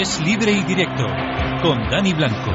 [0.00, 1.04] Es libre y directo
[1.60, 2.52] con Dani Blanco.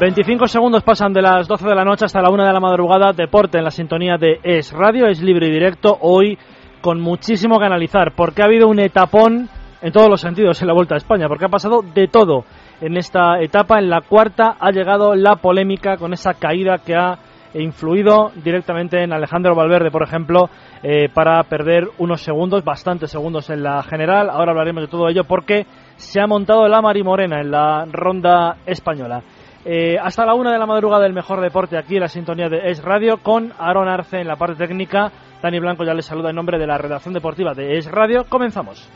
[0.00, 3.12] 25 segundos pasan de las 12 de la noche hasta la 1 de la madrugada.
[3.12, 5.96] Deporte en la sintonía de Es Radio, es libre y directo.
[6.00, 6.38] Hoy
[6.84, 9.48] con muchísimo que analizar, porque ha habido un etapón
[9.80, 12.44] en todos los sentidos en la Vuelta a España, porque ha pasado de todo
[12.82, 13.78] en esta etapa.
[13.78, 17.16] En la cuarta ha llegado la polémica con esa caída que ha
[17.54, 20.50] influido directamente en Alejandro Valverde, por ejemplo,
[20.82, 24.28] eh, para perder unos segundos, bastantes segundos en la general.
[24.28, 25.64] Ahora hablaremos de todo ello porque
[25.96, 29.22] se ha montado la Marimorena en la ronda española.
[29.64, 32.68] Eh, hasta la una de la madrugada del mejor deporte aquí en la sintonía de
[32.68, 35.10] Es Radio con Aaron Arce en la parte técnica.
[35.44, 38.24] Dani Blanco ya les saluda en nombre de la redacción deportiva de Es Radio.
[38.26, 38.88] Comenzamos.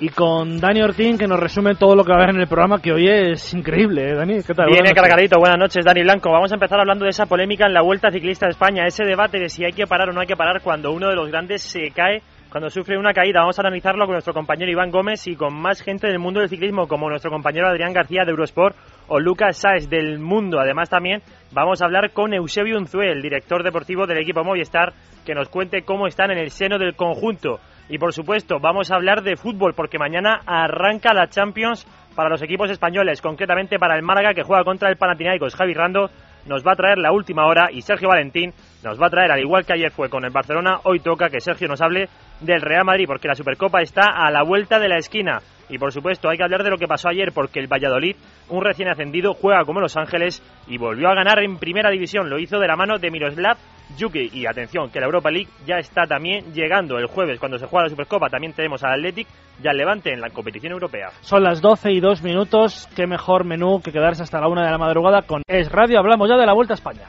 [0.00, 2.48] Y con Dani Ortín, que nos resume todo lo que va a haber en el
[2.48, 4.42] programa, que hoy es increíble, ¿eh, Dani?
[4.42, 4.68] ¿Qué tal?
[4.70, 5.38] Viene cargadito.
[5.38, 6.32] Buenas noches, Dani Blanco.
[6.32, 9.38] Vamos a empezar hablando de esa polémica en la Vuelta Ciclista de España, ese debate
[9.38, 11.62] de si hay que parar o no hay que parar cuando uno de los grandes
[11.62, 13.40] se cae cuando sufre una caída.
[13.40, 16.50] Vamos a analizarlo con nuestro compañero Iván Gómez y con más gente del mundo del
[16.50, 18.76] ciclismo, como nuestro compañero Adrián García de Eurosport
[19.08, 20.60] o Lucas Sáez del Mundo.
[20.60, 24.92] Además, también vamos a hablar con Eusebio Unzué, el director deportivo del equipo Movistar,
[25.24, 27.58] que nos cuente cómo están en el seno del conjunto.
[27.88, 32.42] Y por supuesto, vamos a hablar de fútbol, porque mañana arranca la Champions para los
[32.42, 35.56] equipos españoles, concretamente para el Málaga, que juega contra el Panathinaikos.
[35.56, 36.10] Javi Rando
[36.46, 39.40] nos va a traer la última hora y Sergio Valentín nos va a traer, al
[39.40, 42.08] igual que ayer fue con el Barcelona, hoy toca que Sergio nos hable
[42.40, 45.38] del Real Madrid, porque la Supercopa está a la vuelta de la esquina.
[45.72, 48.14] Y por supuesto, hay que hablar de lo que pasó ayer, porque el Valladolid,
[48.50, 52.28] un recién ascendido, juega como Los Ángeles y volvió a ganar en primera división.
[52.28, 53.56] Lo hizo de la mano de Miroslav
[53.96, 54.28] Yuki.
[54.34, 57.84] Y atención, que la Europa League ya está también llegando el jueves cuando se juega
[57.84, 58.28] la Supercopa.
[58.28, 59.26] También tenemos al Athletic
[59.64, 61.08] y al Levante en la competición europea.
[61.22, 62.86] Son las 12 y 2 minutos.
[62.94, 65.98] Qué mejor menú que quedarse hasta la 1 de la madrugada con Es Radio.
[65.98, 67.08] Hablamos ya de la Vuelta a España.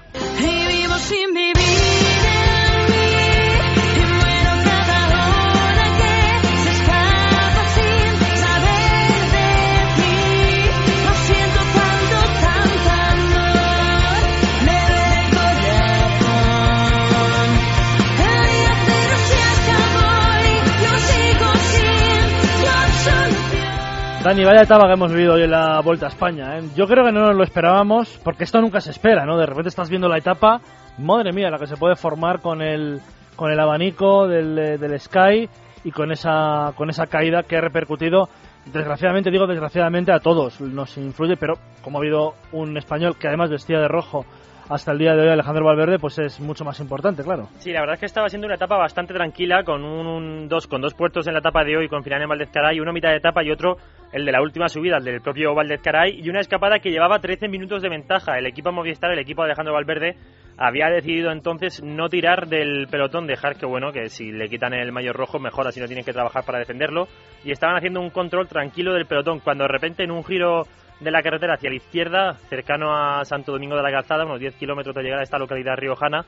[24.24, 26.58] Dani, vaya etapa que hemos vivido hoy en la Vuelta a España.
[26.58, 26.62] ¿eh?
[26.78, 29.38] Yo creo que no nos lo esperábamos, porque esto nunca se espera, ¿no?
[29.38, 30.62] De repente estás viendo la etapa,
[30.98, 33.02] madre mía, la que se puede formar con el,
[33.36, 35.50] con el abanico del, eh, del Sky
[35.84, 38.30] y con esa, con esa caída que ha repercutido,
[38.72, 40.62] desgraciadamente, digo desgraciadamente, a todos.
[40.62, 44.26] Nos influye, pero como ha habido un español que además vestía de rojo
[44.70, 47.50] hasta el día de hoy Alejandro Valverde, pues es mucho más importante, claro.
[47.58, 50.80] Sí, la verdad es que estaba siendo una etapa bastante tranquila, con un, dos, con
[50.80, 53.52] dos puertos en la etapa de hoy, con en Valdezcaray, uno mitad de etapa y
[53.52, 53.76] otro
[54.13, 57.47] el de la última subida, el del propio Valdezcaray, y una escapada que llevaba 13
[57.47, 58.38] minutos de ventaja.
[58.38, 60.16] El equipo Movistar, el equipo Alejandro Valverde,
[60.56, 64.91] había decidido entonces no tirar del pelotón, dejar que bueno, que si le quitan el
[64.91, 67.07] mayor rojo, mejor así no tienen que trabajar para defenderlo.
[67.44, 70.68] Y estaban haciendo un control tranquilo del pelotón, cuando de repente en un giro
[71.00, 74.56] de la carretera hacia la izquierda, cercano a Santo Domingo de la Calzada, unos 10
[74.56, 76.24] kilómetros de llegar a esta localidad riojana,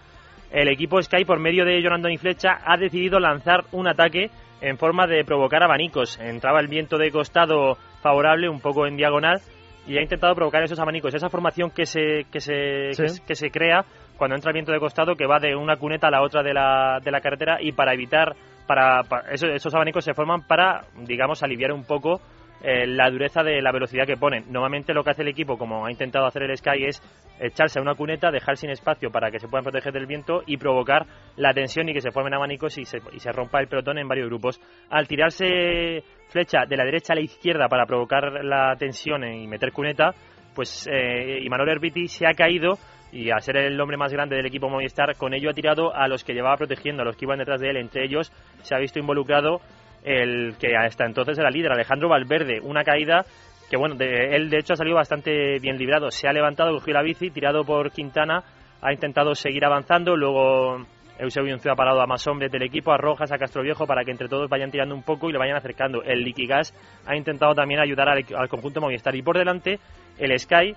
[0.51, 4.29] el equipo Sky, por medio de Jonathan y Flecha, ha decidido lanzar un ataque
[4.61, 6.19] en forma de provocar abanicos.
[6.19, 9.41] Entraba el viento de costado favorable, un poco en diagonal,
[9.87, 11.13] y ha intentado provocar esos abanicos.
[11.13, 12.91] Esa formación que se, que se,
[13.25, 13.85] que, se crea
[14.17, 16.53] cuando entra el viento de costado, que va de una cuneta a la otra de
[16.53, 18.35] la, de la carretera, y para evitar,
[18.67, 19.01] para,
[19.31, 22.21] esos, esos abanicos se forman para, digamos, aliviar un poco
[22.61, 24.45] eh, la dureza de la velocidad que ponen.
[24.49, 27.01] Normalmente lo que hace el equipo, como ha intentado hacer el Sky, es
[27.39, 30.57] echarse a una cuneta, dejar sin espacio para que se puedan proteger del viento y
[30.57, 31.05] provocar
[31.35, 32.99] la tensión y que se formen abanicos y se,
[33.31, 34.59] rompa el pelotón en varios grupos.
[34.89, 39.71] Al tirarse flecha de la derecha a la izquierda para provocar la tensión y meter
[39.71, 40.11] cuneta,
[40.53, 42.77] pues eh, Imanol Herbiti se ha caído
[43.11, 46.07] y al ser el hombre más grande del equipo Movistar, con ello ha tirado a
[46.07, 47.77] los que llevaba protegiendo, a los que iban detrás de él.
[47.77, 48.31] Entre ellos
[48.61, 49.61] se ha visto involucrado
[50.05, 53.25] el que hasta entonces era líder, Alejandro Valverde, una caída
[53.69, 57.01] que bueno, él de hecho ha salido bastante bien librado, se ha levantado, cogió la
[57.01, 58.43] bici, tirado por Quintana,
[58.81, 60.85] ha intentado seguir avanzando, luego
[61.17, 64.11] Eusebio ha parado a más hombres del equipo, a Rojas, a Castro Viejo, para que
[64.11, 66.03] entre todos vayan tirando un poco y le vayan acercando.
[66.03, 66.73] El Liquigas
[67.07, 69.15] ha intentado también ayudar al, al conjunto Movistar.
[69.15, 69.79] Y por delante
[70.19, 70.75] el Sky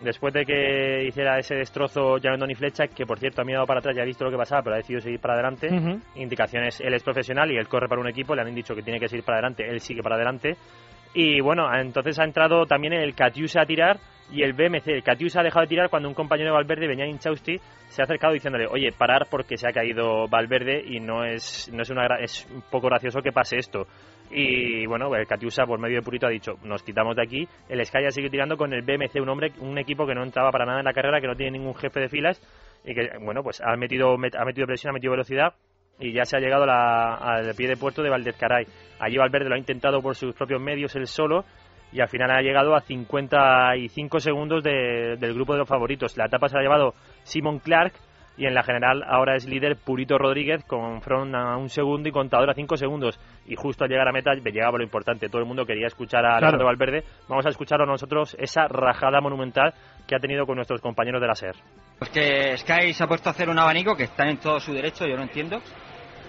[0.00, 3.80] después de que hiciera ese destrozo Jan y Flecha, que por cierto ha mirado para
[3.80, 5.68] atrás y ha visto lo que pasaba, pero ha decidido seguir para adelante.
[6.16, 8.98] Indicaciones, él es profesional y él corre para un equipo, le han dicho que tiene
[8.98, 10.56] que seguir para adelante, él sigue para adelante.
[11.12, 13.98] Y bueno, entonces ha entrado también el Catiusa a tirar
[14.32, 14.86] y el BMC.
[14.88, 17.58] El Catiusa ha dejado de tirar cuando un compañero de Valverde, Benjamin Chausti,
[17.88, 21.82] se ha acercado diciéndole, oye, parar porque se ha caído Valverde y no es, no
[21.82, 23.86] es, una, es un poco gracioso que pase esto.
[24.30, 27.48] Y bueno, el Catiusa por medio de Purito ha dicho, nos quitamos de aquí.
[27.68, 30.52] El Sky ha seguido tirando con el BMC, un hombre, un equipo que no entraba
[30.52, 32.40] para nada en la carrera, que no tiene ningún jefe de filas
[32.84, 35.54] y que, bueno, pues ha metido, ha metido presión, ha metido velocidad
[35.98, 38.66] y ya se ha llegado al pie de puerto de Valdezcaray.
[39.00, 41.44] Allí Valverde lo ha intentado por sus propios medios él solo
[41.92, 46.16] y al final ha llegado a 55 segundos del grupo de los favoritos.
[46.16, 46.94] La etapa se la ha llevado
[47.24, 47.92] Simon Clark
[48.36, 52.12] y en la general ahora es líder Purito Rodríguez con front a un segundo y
[52.12, 53.18] contador a cinco segundos.
[53.46, 55.28] Y justo al llegar a meta llegaba lo importante.
[55.28, 57.04] Todo el mundo quería escuchar a Alejandro Valverde.
[57.28, 59.74] Vamos a escuchar a nosotros esa rajada monumental
[60.06, 61.54] que ha tenido con nuestros compañeros de la SER.
[61.98, 64.72] Pues que Sky se ha puesto a hacer un abanico que está en todo su
[64.72, 65.60] derecho, yo no entiendo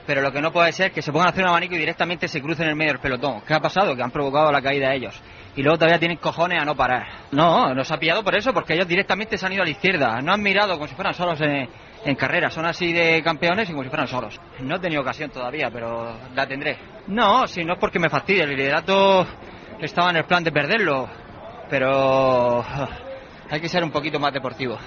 [0.05, 1.79] pero lo que no puede ser es que se pongan a hacer un abanico y
[1.79, 3.41] directamente se crucen en el medio del pelotón.
[3.47, 3.95] ¿Qué ha pasado?
[3.95, 5.21] Que han provocado la caída de ellos.
[5.55, 7.07] Y luego todavía tienen cojones a no parar.
[7.31, 10.21] No, nos ha pillado por eso, porque ellos directamente se han ido a la izquierda.
[10.21, 11.69] No han mirado como si fueran solos en,
[12.05, 12.49] en carrera.
[12.49, 14.39] Son así de campeones y como si fueran solos.
[14.59, 16.77] No he tenido ocasión todavía, pero la tendré.
[17.07, 18.43] No, si no es porque me fastidie.
[18.43, 19.25] El liderato
[19.79, 21.09] estaba en el plan de perderlo.
[21.69, 22.63] Pero
[23.49, 24.77] hay que ser un poquito más deportivo.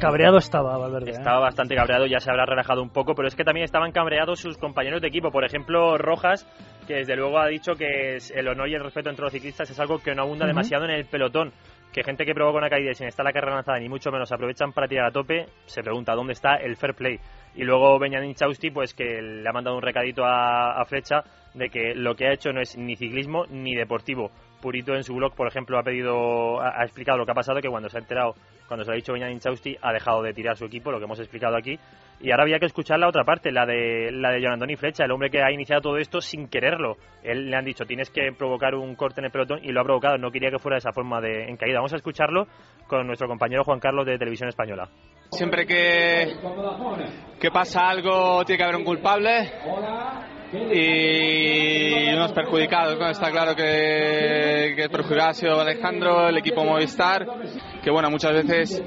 [0.00, 1.10] Cabreado estaba Valverde.
[1.10, 1.14] ¿eh?
[1.14, 4.40] Estaba bastante cabreado, ya se habrá relajado un poco, pero es que también estaban cabreados
[4.40, 5.30] sus compañeros de equipo.
[5.30, 6.46] Por ejemplo, Rojas,
[6.86, 9.78] que desde luego ha dicho que el honor y el respeto entre los ciclistas es
[9.78, 11.52] algo que no abunda demasiado en el pelotón.
[11.92, 14.72] Que gente que provoca una caída sin estar la carrera lanzada, ni mucho menos aprovechan
[14.72, 17.20] para tirar a tope, se pregunta dónde está el fair play.
[17.54, 21.22] Y luego Benjamin Chausti, pues que le ha mandado un recadito a, a Flecha
[21.52, 24.30] de que lo que ha hecho no es ni ciclismo ni deportivo
[24.62, 27.68] Purito en su blog, por ejemplo, ha pedido, ha, explicado lo que ha pasado, que
[27.68, 28.34] cuando se ha enterado,
[28.66, 31.04] cuando se lo ha dicho Benjamin Chausti, ha dejado de tirar su equipo, lo que
[31.04, 31.78] hemos explicado aquí.
[32.20, 35.04] Y ahora había que escuchar la otra parte, la de la de John Andoni Flecha,
[35.04, 36.96] el hombre que ha iniciado todo esto sin quererlo.
[37.22, 39.84] Él le han dicho, tienes que provocar un corte en el pelotón y lo ha
[39.84, 41.78] provocado, no quería que fuera de esa forma de en caída.
[41.78, 42.46] Vamos a escucharlo
[42.86, 44.88] con nuestro compañero Juan Carlos de Televisión Española.
[45.30, 46.36] Siempre que,
[47.40, 49.50] que pasa algo tiene que haber un culpable
[50.52, 52.98] y unos perjudicados.
[53.10, 57.26] Está claro que, el perjudicado ha sido Alejandro, el equipo Movistar,
[57.82, 58.82] que bueno, muchas veces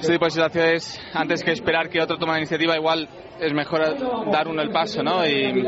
[0.00, 3.08] este tipo de situaciones, antes que esperar que otro tome la iniciativa, igual
[3.38, 5.26] es mejor dar uno el paso, ¿no?
[5.26, 5.64] Y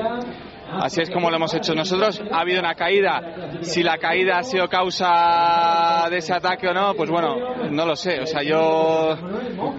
[0.72, 2.20] así es como lo hemos hecho nosotros.
[2.30, 3.60] Ha habido una caída.
[3.60, 7.94] Si la caída ha sido causa de ese ataque o no, pues bueno, no lo
[7.94, 8.20] sé.
[8.20, 9.16] O sea, yo,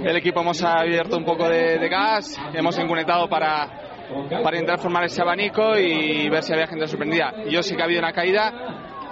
[0.03, 3.92] el equipo hemos abierto un poco de, de gas, hemos engunetado para
[4.29, 7.33] para intentar formar ese abanico y ver si había gente sorprendida.
[7.49, 8.51] Yo sí que ha habido una caída,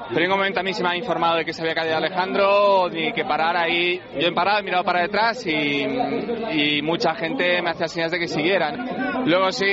[0.09, 1.95] pero en un momento a mí se me ha informado de que se había caído
[1.95, 4.01] Alejandro, ni que parar ahí.
[4.19, 8.27] Yo he parado, he mirado para detrás y, mucha gente me hacía señas de que
[8.27, 9.25] siguieran.
[9.25, 9.65] Luego si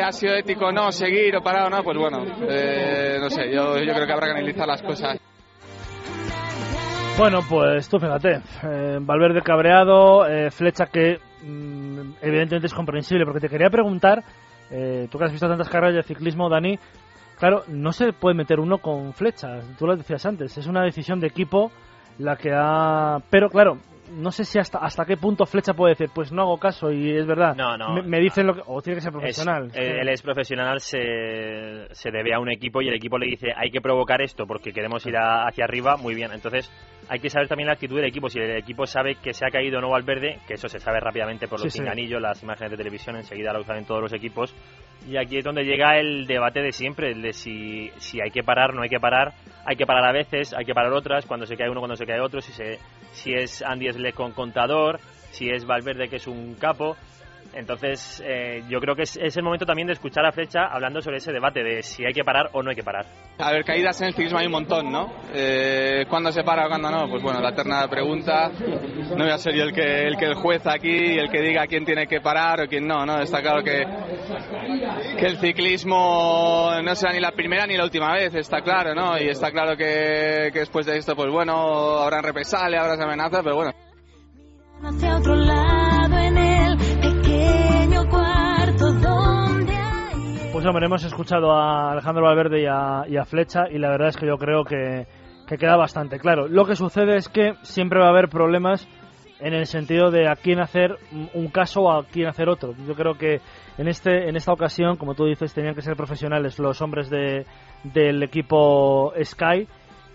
[0.00, 3.78] ha sido ético no seguir o parar o no, pues bueno, eh, no sé, yo,
[3.78, 5.18] yo creo que habrá que analizar las cosas.
[7.16, 11.18] Bueno, pues tú fíjate, eh, Valverde cabreado, eh, Flecha que
[12.20, 14.24] evidentemente es comprensible, porque te quería preguntar,
[14.70, 16.78] eh, tú que has visto tantas carreras de ciclismo, Dani,
[17.38, 21.20] claro, no se puede meter uno con Flecha, tú lo decías antes, es una decisión
[21.20, 21.70] de equipo
[22.18, 23.18] la que ha...
[23.30, 23.78] Pero claro,
[24.14, 27.16] no sé si hasta hasta qué punto Flecha puede decir, pues no hago caso y
[27.16, 27.54] es verdad.
[27.56, 28.02] No, no.
[28.02, 28.62] Me, dicen lo que.
[28.66, 29.70] O tiene que ser profesional.
[29.74, 33.70] él es profesional, se, se debe a un equipo y el equipo le dice, hay
[33.70, 36.30] que provocar esto porque queremos ir hacia arriba, muy bien.
[36.32, 36.70] Entonces,
[37.08, 38.28] hay que saber también la actitud del equipo.
[38.28, 40.78] Si el equipo sabe que se ha caído o no al verde, que eso se
[40.78, 44.12] sabe rápidamente por los sí, las imágenes de televisión, enseguida lo usan en todos los
[44.12, 44.54] equipos.
[45.08, 48.42] Y aquí es donde llega el debate de siempre, el de si, si hay que
[48.42, 49.34] parar, no hay que parar.
[49.64, 52.06] Hay que parar a veces, hay que parar otras, cuando se cae uno, cuando se
[52.06, 52.78] cae otro, si, se,
[53.12, 56.96] si es Andy Esle con contador, si es Valverde que es un capo.
[57.52, 61.00] Entonces, eh, yo creo que es, es, el momento también de escuchar a Flecha hablando
[61.00, 63.06] sobre ese debate de si hay que parar o no hay que parar.
[63.38, 65.12] A ver, caídas en el ciclismo hay un montón, ¿no?
[65.32, 67.08] Eh, ¿Cuándo se para o cuándo no?
[67.08, 68.50] Pues bueno, la eterna pregunta.
[68.50, 71.66] No voy a ser yo el que el, que el juez aquí, el que diga
[71.66, 73.18] quién tiene que parar o quién no, ¿no?
[73.20, 73.84] Está claro que,
[75.18, 79.18] que el ciclismo no será ni la primera ni la última vez, está claro, ¿no?
[79.18, 83.56] Y está claro que, que después de esto, pues bueno, habrán represalia, habrá amenazas, pero
[83.56, 83.72] bueno.
[84.82, 86.63] Hacia otro lado en el
[90.52, 94.08] Pues hombre, hemos escuchado a Alejandro Valverde y a, y a Flecha y la verdad
[94.08, 95.06] es que yo creo que,
[95.46, 96.48] que, queda bastante claro.
[96.48, 98.88] Lo que sucede es que siempre va a haber problemas
[99.40, 100.96] en el sentido de a quién hacer
[101.34, 102.74] un caso o a quién hacer otro.
[102.86, 103.40] Yo creo que
[103.76, 107.44] en este en esta ocasión, como tú dices, tenían que ser profesionales los hombres de,
[107.82, 109.68] del equipo Sky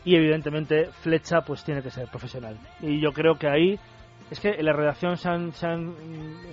[0.05, 2.57] y evidentemente Flecha pues tiene que ser profesional.
[2.81, 3.79] Y yo creo que ahí
[4.31, 5.93] es que en la redacción se han, se han,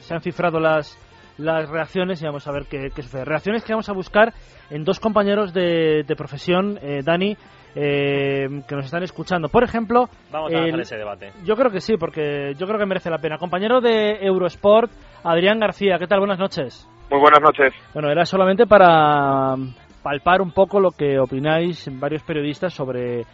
[0.01, 0.99] se han cifrado las,
[1.39, 3.25] las reacciones y vamos a ver qué, qué sucede.
[3.25, 4.33] Reacciones que vamos a buscar
[4.71, 7.37] en dos compañeros de, de profesión, eh, Dani,
[7.75, 9.49] eh, que nos están escuchando.
[9.49, 11.33] Por ejemplo, Vamos a el- lanzar ese debate.
[11.45, 13.37] yo creo que sí, porque yo creo que merece la pena.
[13.39, 14.91] Compañero de Eurosport,
[15.25, 16.21] Adrián García, ¿qué tal?
[16.21, 16.89] Buenas noches.
[17.11, 17.73] Muy buenas noches.
[17.93, 19.55] Bueno, era solamente para
[20.03, 23.25] palpar un poco lo que opináis varios periodistas sobre,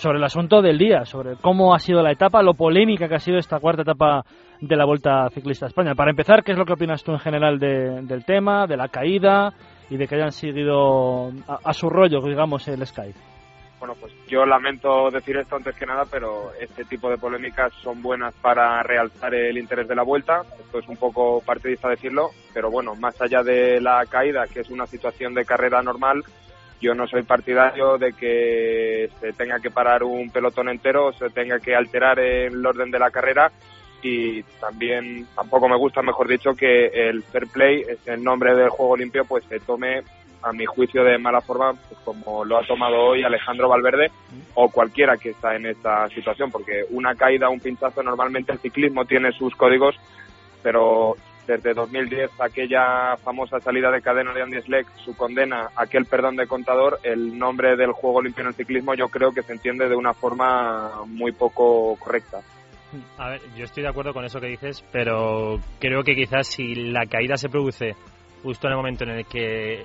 [0.00, 3.20] sobre el asunto del día, sobre cómo ha sido la etapa, lo polémica que ha
[3.20, 4.24] sido esta cuarta etapa
[4.60, 5.94] de la Vuelta Ciclista a España.
[5.94, 8.88] Para empezar, ¿qué es lo que opinas tú en general de- del tema, de la
[8.88, 9.52] caída
[9.90, 13.12] y de que hayan seguido a, a su rollo, digamos, el Sky?
[13.80, 18.00] Bueno, pues yo lamento decir esto antes que nada, pero este tipo de polémicas son
[18.00, 20.42] buenas para realzar el interés de la vuelta.
[20.64, 24.70] Esto es un poco partidista decirlo, pero bueno, más allá de la caída, que es
[24.70, 26.22] una situación de carrera normal,
[26.82, 31.60] yo no soy partidario de que se tenga que parar un pelotón entero, se tenga
[31.60, 33.52] que alterar el orden de la carrera
[34.02, 38.96] y también tampoco me gusta, mejor dicho, que el fair play, el nombre del juego
[38.96, 40.02] limpio, pues se tome
[40.42, 44.10] a mi juicio de mala forma, pues como lo ha tomado hoy Alejandro Valverde
[44.54, 49.04] o cualquiera que está en esta situación, porque una caída, un pinchazo, normalmente el ciclismo
[49.04, 49.94] tiene sus códigos,
[50.64, 51.14] pero
[51.46, 56.46] desde 2010, aquella famosa salida de cadena de Andy Schleck, su condena, aquel perdón de
[56.46, 59.96] contador, el nombre del juego limpio en el ciclismo yo creo que se entiende de
[59.96, 62.40] una forma muy poco correcta.
[63.18, 66.74] A ver, yo estoy de acuerdo con eso que dices, pero creo que quizás si
[66.74, 67.94] la caída se produce
[68.42, 69.82] justo en el momento en el que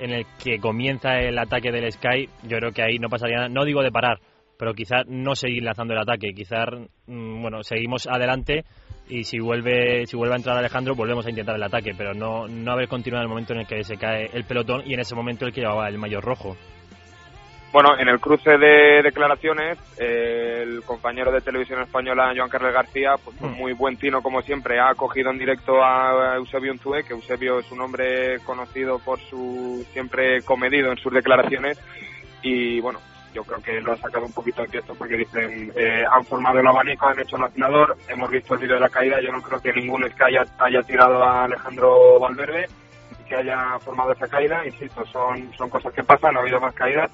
[0.00, 3.48] en el que comienza el ataque del Sky, yo creo que ahí no pasaría nada.
[3.48, 4.20] No digo de parar,
[4.56, 6.32] pero quizás no seguir lanzando el ataque.
[6.34, 6.68] Quizás,
[7.06, 8.64] mm, bueno, seguimos adelante
[9.08, 12.46] y si vuelve si vuelve a entrar Alejandro, volvemos a intentar el ataque, pero no,
[12.48, 15.00] no haber continuado en el momento en el que se cae el pelotón y en
[15.00, 16.56] ese momento el que llevaba el mayor rojo.
[17.70, 23.16] Bueno, en el cruce de declaraciones, eh, el compañero de televisión española, Joan Carles García,
[23.22, 27.12] pues con muy buen tino como siempre, ha acogido en directo a Eusebio Unzue, que
[27.12, 31.78] Eusebio es un hombre conocido por su siempre comedido en sus declaraciones,
[32.42, 33.00] y bueno,
[33.38, 36.58] yo creo que lo ha sacado un poquito de esto porque dicen, eh, han formado
[36.58, 39.40] el abanico, han hecho el afinador, hemos visto el vídeo de la caída, yo no
[39.40, 42.66] creo que ningún Sky haya, haya tirado a Alejandro Valverde,
[43.28, 47.12] que haya formado esa caída, insisto, son, son cosas que pasan, ha habido más caídas,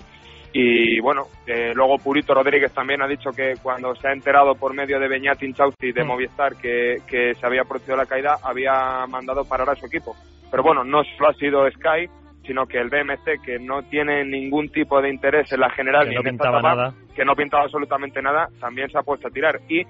[0.55, 4.73] y bueno, eh, luego Purito Rodríguez también ha dicho que cuando se ha enterado por
[4.73, 6.07] medio de Beñat Inchausti de Mm.
[6.07, 10.17] Movistar que, que se había producido la caída, había mandado parar a su equipo.
[10.51, 12.09] Pero bueno, no solo ha sido Sky,
[12.47, 16.11] sino que el BMC, que no tiene ningún tipo de interés en la general Que
[16.11, 16.95] ni no en esta pintaba etapa, nada.
[17.15, 19.61] que no pintaba absolutamente nada, también se ha puesto a tirar.
[19.69, 19.83] Y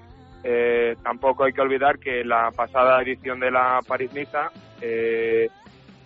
[0.43, 5.47] eh, tampoco hay que olvidar que la pasada edición de la París-Niza, eh,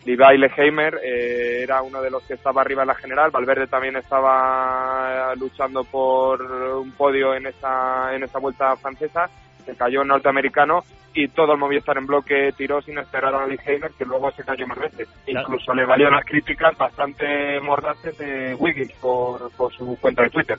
[0.06, 3.32] Levi Leheimer eh, era uno de los que estaba arriba en la general.
[3.32, 9.30] Valverde también estaba luchando por un podio en esa, en esa vuelta francesa.
[9.70, 10.80] Se cayó norteamericano
[11.14, 14.66] y todo el Movistar en bloque tiró sin esperar a Leheimer, que luego se cayó
[14.66, 15.08] más veces.
[15.26, 15.42] Claro.
[15.42, 20.58] Incluso le valió las críticas bastante mordaces de Wiggins por, por su cuenta de Twitter.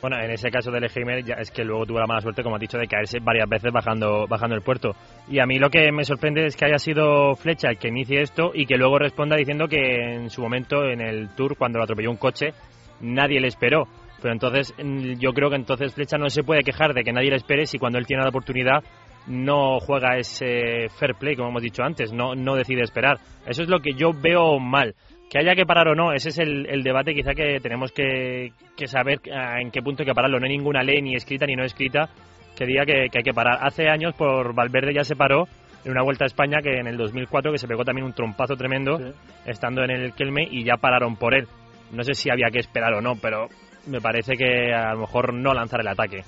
[0.00, 2.56] Bueno, en ese caso del Heimer ya es que luego tuvo la mala suerte, como
[2.56, 4.96] ha dicho, de caerse varias veces bajando, bajando el puerto.
[5.28, 8.22] Y a mí lo que me sorprende es que haya sido Flecha el que inicie
[8.22, 11.84] esto y que luego responda diciendo que en su momento en el Tour, cuando lo
[11.84, 12.54] atropelló un coche,
[13.00, 13.86] nadie le esperó.
[14.20, 17.30] Pero entonces mm, yo creo que entonces Flecha no se puede quejar de que nadie
[17.30, 18.82] le espere si cuando él tiene la oportunidad
[19.26, 23.18] no juega ese fair play, como hemos dicho antes, no, no decide esperar.
[23.46, 24.94] Eso es lo que yo veo mal.
[25.30, 28.52] Que haya que parar o no, ese es el, el debate quizá que tenemos que,
[28.76, 30.40] que saber en qué punto hay que pararlo.
[30.40, 32.08] No hay ninguna ley ni escrita ni no escrita
[32.56, 33.58] que diga que, que hay que parar.
[33.62, 35.44] Hace años por Valverde ya se paró
[35.84, 38.56] en una vuelta a España que en el 2004 que se pegó también un trompazo
[38.56, 39.12] tremendo Sí.
[39.46, 41.46] estando en el Kelme y ya pararon por él.
[41.92, 43.46] No sé si había que esperar o no, pero
[43.90, 46.24] me parece que a lo mejor no lanzar el ataque.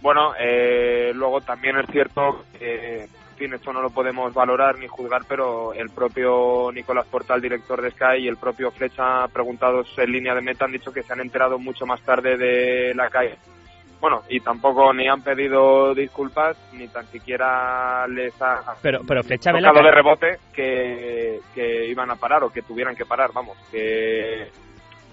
[0.00, 4.86] Bueno, eh, luego también es cierto que, en fin, esto no lo podemos valorar ni
[4.86, 10.12] juzgar, pero el propio Nicolás Portal, director de Sky, y el propio Flecha, preguntados en
[10.12, 13.36] línea de meta, han dicho que se han enterado mucho más tarde de la calle.
[14.00, 19.52] Bueno, y tampoco ni han pedido disculpas, ni tan siquiera les ha Pero, pero Flecha
[19.52, 24.48] tocado de rebote que, que iban a parar o que tuvieran que parar, vamos, que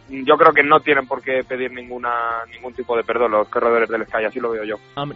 [0.10, 2.12] yo creo que no tienen por qué pedir ninguna
[2.54, 4.76] ningún tipo de perdón los corredores del Sky, así lo veo yo.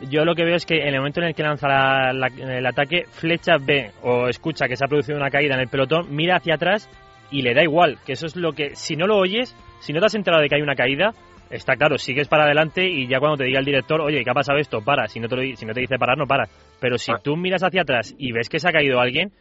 [0.09, 2.27] Yo lo que veo es que en el momento en el que lanza la- la-
[2.57, 6.07] el ataque, Flecha ve o escucha que se ha producido una caída en el pelotón,
[6.15, 6.89] mira hacia atrás
[7.31, 7.97] y le da igual.
[8.05, 10.49] Que eso es lo que, si no lo oyes, si no te has enterado de
[10.49, 11.11] que hay una caída,
[11.49, 14.33] está claro, sigues para adelante y ya cuando te diga el director, oye, ¿qué ha
[14.33, 14.81] pasado esto?
[14.81, 15.07] Para.
[15.07, 16.45] Si no te, lo si no te dice parar, no para.
[16.79, 17.19] Pero si Ah.
[17.23, 19.31] tú miras hacia atrás y ves que se ha caído alguien,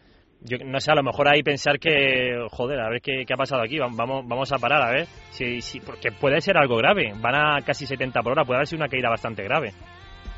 [0.42, 3.36] yo no sé, a lo mejor ahí pensar que, joder, a ver qué, qué ha
[3.36, 6.76] pasado aquí, vam- vamos, vamos a parar, a ver, si, si, porque puede ser algo
[6.76, 9.72] grave, van a casi 70 por hora, puede haber sido una caída bastante grave.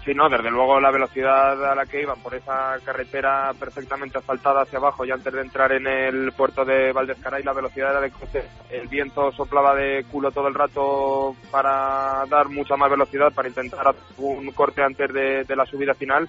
[0.05, 4.63] Sí, no, desde luego la velocidad a la que iban por esa carretera perfectamente asfaltada
[4.63, 8.11] hacia abajo, ya antes de entrar en el puerto de Valdezcaray, la velocidad era de
[8.11, 8.43] coche.
[8.69, 13.87] El viento soplaba de culo todo el rato para dar mucha más velocidad, para intentar
[13.87, 16.29] hacer un corte antes de, de la subida final,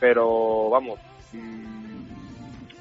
[0.00, 0.98] pero vamos.
[1.34, 1.81] mm,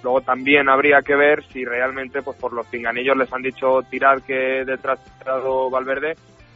[0.03, 4.21] Luego también habría que ver si realmente, pues por los pinganillos les han dicho tirar
[4.23, 6.15] que detrás ha entrado Valverde,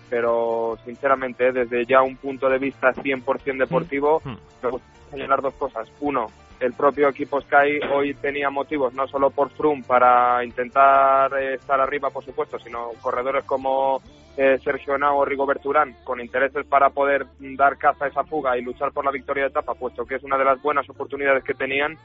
[0.09, 4.35] pero sinceramente desde ya un punto de vista 100% deportivo Mm.
[4.63, 5.91] me gustaría señalar dos cosas.
[5.99, 6.27] Uno,
[6.59, 11.79] el propio equipo Sky hoy tenía motivos no solo por Froome para intentar eh, estar
[11.79, 14.01] arriba, por supuesto, sino corredores como
[14.37, 18.57] eh, Sergio Henao o Rigoberto Urán con intereses para poder dar caza a esa fuga
[18.57, 21.43] y luchar por la victoria de etapa, puesto que es una de las buenas oportunidades
[21.43, 21.97] que tenían.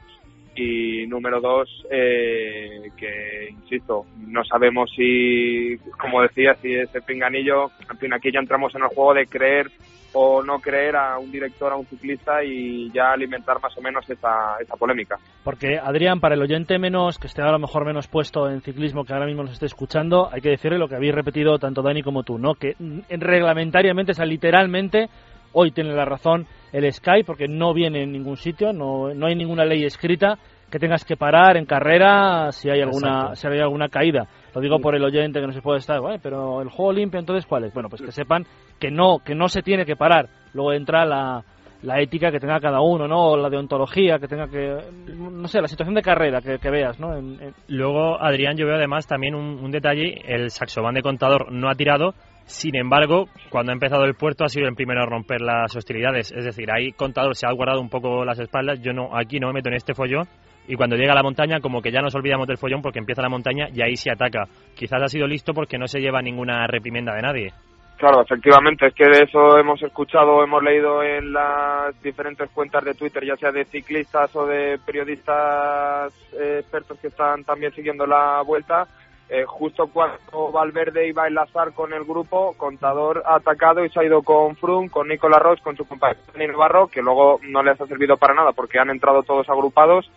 [0.55, 7.97] Y número dos, eh, que insisto, no sabemos si, como decía, si ese pinganillo, en
[7.97, 9.71] fin, aquí ya entramos en el juego de creer
[10.13, 14.09] o no creer a un director, a un ciclista y ya alimentar más o menos
[14.09, 15.17] esa, esa polémica.
[15.43, 19.05] Porque, Adrián, para el oyente menos, que esté a lo mejor menos puesto en ciclismo,
[19.05, 22.03] que ahora mismo nos esté escuchando, hay que decirle lo que habéis repetido tanto Dani
[22.03, 22.55] como tú, ¿no?
[22.55, 25.09] Que mm, reglamentariamente, o sea, literalmente,
[25.53, 29.35] hoy tiene la razón el Sky, porque no viene en ningún sitio, no, no hay
[29.35, 30.37] ninguna ley escrita
[30.71, 33.35] que tengas que parar en carrera si hay alguna, Exacto.
[33.35, 34.25] si hay alguna caída.
[34.55, 37.19] Lo digo por el oyente que no se puede estar, "Bueno, pero el juego limpio,
[37.19, 37.73] entonces, ¿cuál es?
[37.73, 38.45] Bueno, pues que sepan
[38.79, 40.27] que no, que no se tiene que parar.
[40.53, 41.43] Luego entra la,
[41.83, 43.31] la ética que tenga cada uno, ¿no?
[43.31, 44.77] O la deontología que tenga que,
[45.17, 47.17] no sé, la situación de carrera que, que veas, ¿no?
[47.17, 51.51] En- en- Luego, Adrián, yo veo además también un, un detalle, el saxobán de contador
[51.51, 52.13] no ha tirado,
[52.45, 56.31] sin embargo, cuando ha empezado el puerto ha sido el primero a romper las hostilidades,
[56.31, 59.47] es decir, ahí contador se ha guardado un poco las espaldas, yo no, aquí no
[59.47, 60.27] me meto en este follón,
[60.67, 63.21] y cuando llega a la montaña como que ya nos olvidamos del follón porque empieza
[63.21, 64.45] la montaña y ahí se ataca.
[64.75, 67.53] Quizás ha sido listo porque no se lleva ninguna reprimenda de nadie.
[67.97, 72.95] Claro, efectivamente, es que de eso hemos escuchado, hemos leído en las diferentes cuentas de
[72.95, 78.41] Twitter, ya sea de ciclistas o de periodistas eh, expertos que están también siguiendo la
[78.41, 78.87] vuelta.
[79.33, 84.01] Eh, justo cuando Valverde iba a enlazar con el grupo, Contador ha atacado y se
[84.01, 87.79] ha ido con Froome, con Nicolas Roche, con su compañero Navarro, que luego no les
[87.79, 90.11] ha servido para nada porque han entrado todos agrupados,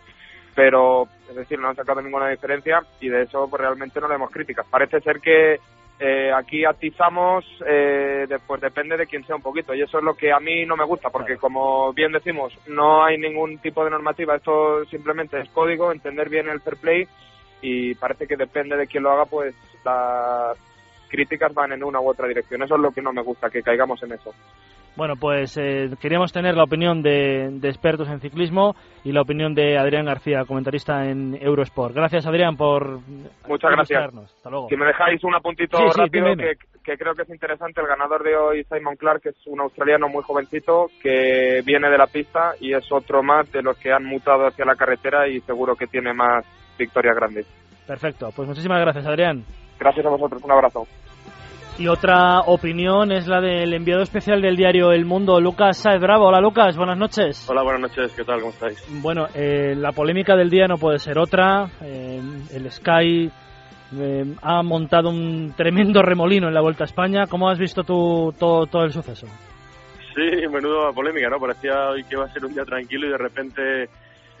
[0.53, 4.15] pero es decir, no han sacado ninguna diferencia y de eso pues, realmente no le
[4.15, 4.67] hemos críticas.
[4.69, 5.61] Parece ser que
[5.97, 10.15] eh, aquí atizamos, eh, después depende de quién sea un poquito, y eso es lo
[10.15, 13.91] que a mí no me gusta, porque como bien decimos, no hay ningún tipo de
[13.91, 17.07] normativa, esto simplemente es código, entender bien el fair play,
[17.61, 20.57] y parece que depende de quién lo haga, pues las
[21.09, 23.61] críticas van en una u otra dirección, eso es lo que no me gusta, que
[23.61, 24.33] caigamos en eso.
[24.95, 29.53] Bueno, pues eh, queríamos tener la opinión de, de expertos en ciclismo y la opinión
[29.53, 31.93] de Adrián García, comentarista en Eurosport.
[31.93, 33.01] Gracias, Adrián, por
[33.45, 34.15] Muchas gracias.
[34.15, 34.69] Hasta luego.
[34.69, 38.23] Si me dejáis un apuntito Sí, rápido que, que creo que es interesante, el ganador
[38.23, 42.53] de hoy, Simon Clark, que es un australiano muy jovencito que viene de la pista
[42.61, 45.87] y es otro más de los que han mutado hacia la carretera y seguro que
[45.87, 46.45] tiene más
[46.77, 47.45] victorias grandes.
[47.87, 49.43] Perfecto, pues muchísimas gracias, Adrián.
[49.79, 50.87] Gracias a vosotros, un abrazo.
[51.77, 56.27] Y otra opinión es la del enviado especial del diario El Mundo, Lucas Saez Bravo.
[56.27, 57.49] Hola, Lucas, buenas noches.
[57.49, 58.39] Hola, buenas noches, ¿qué tal?
[58.39, 58.81] ¿Cómo estáis?
[59.01, 61.67] Bueno, eh, la polémica del día no puede ser otra.
[61.81, 62.21] Eh,
[62.53, 63.29] el Sky
[63.99, 67.27] eh, ha montado un tremendo remolino en la Vuelta a España.
[67.27, 69.27] ¿Cómo has visto tú todo, todo el suceso?
[70.15, 71.39] Sí, menudo polémica, ¿no?
[71.39, 73.89] Parecía hoy que iba a ser un día tranquilo y de repente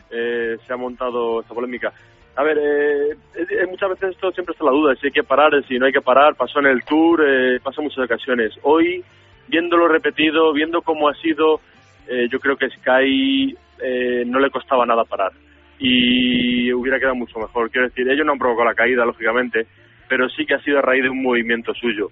[0.09, 1.91] eh, se ha montado esta polémica.
[2.37, 5.51] A ver, eh, eh, muchas veces esto siempre está la duda, si hay que parar,
[5.67, 6.35] si no hay que parar.
[6.35, 8.51] Pasó en el Tour, eh, pasó en muchas ocasiones.
[8.63, 9.03] Hoy,
[9.47, 11.61] viéndolo repetido, viendo cómo ha sido,
[12.07, 15.31] eh, yo creo que Sky eh, no le costaba nada parar.
[15.79, 17.69] Y hubiera quedado mucho mejor.
[17.69, 19.65] Quiero decir, ellos no han provocado la caída, lógicamente,
[20.09, 22.09] pero sí que ha sido a raíz de un movimiento suyo.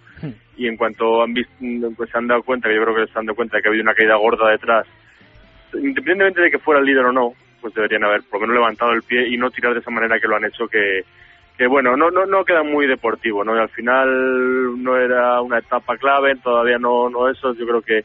[0.55, 1.53] Y en cuanto han visto,
[1.97, 3.67] pues se han dado cuenta, que yo creo que se han dado cuenta de que
[3.67, 4.87] ha habido una caída gorda detrás,
[5.73, 7.33] independientemente de que fuera el líder o no,
[7.63, 10.19] pues deberían haber por lo menos levantado el pie y no tirar de esa manera
[10.19, 11.01] que lo han hecho, que,
[11.57, 13.55] que bueno, no, no, no queda muy deportivo, ¿no?
[13.55, 18.03] Y al final no era una etapa clave, todavía no, no eso, yo creo que,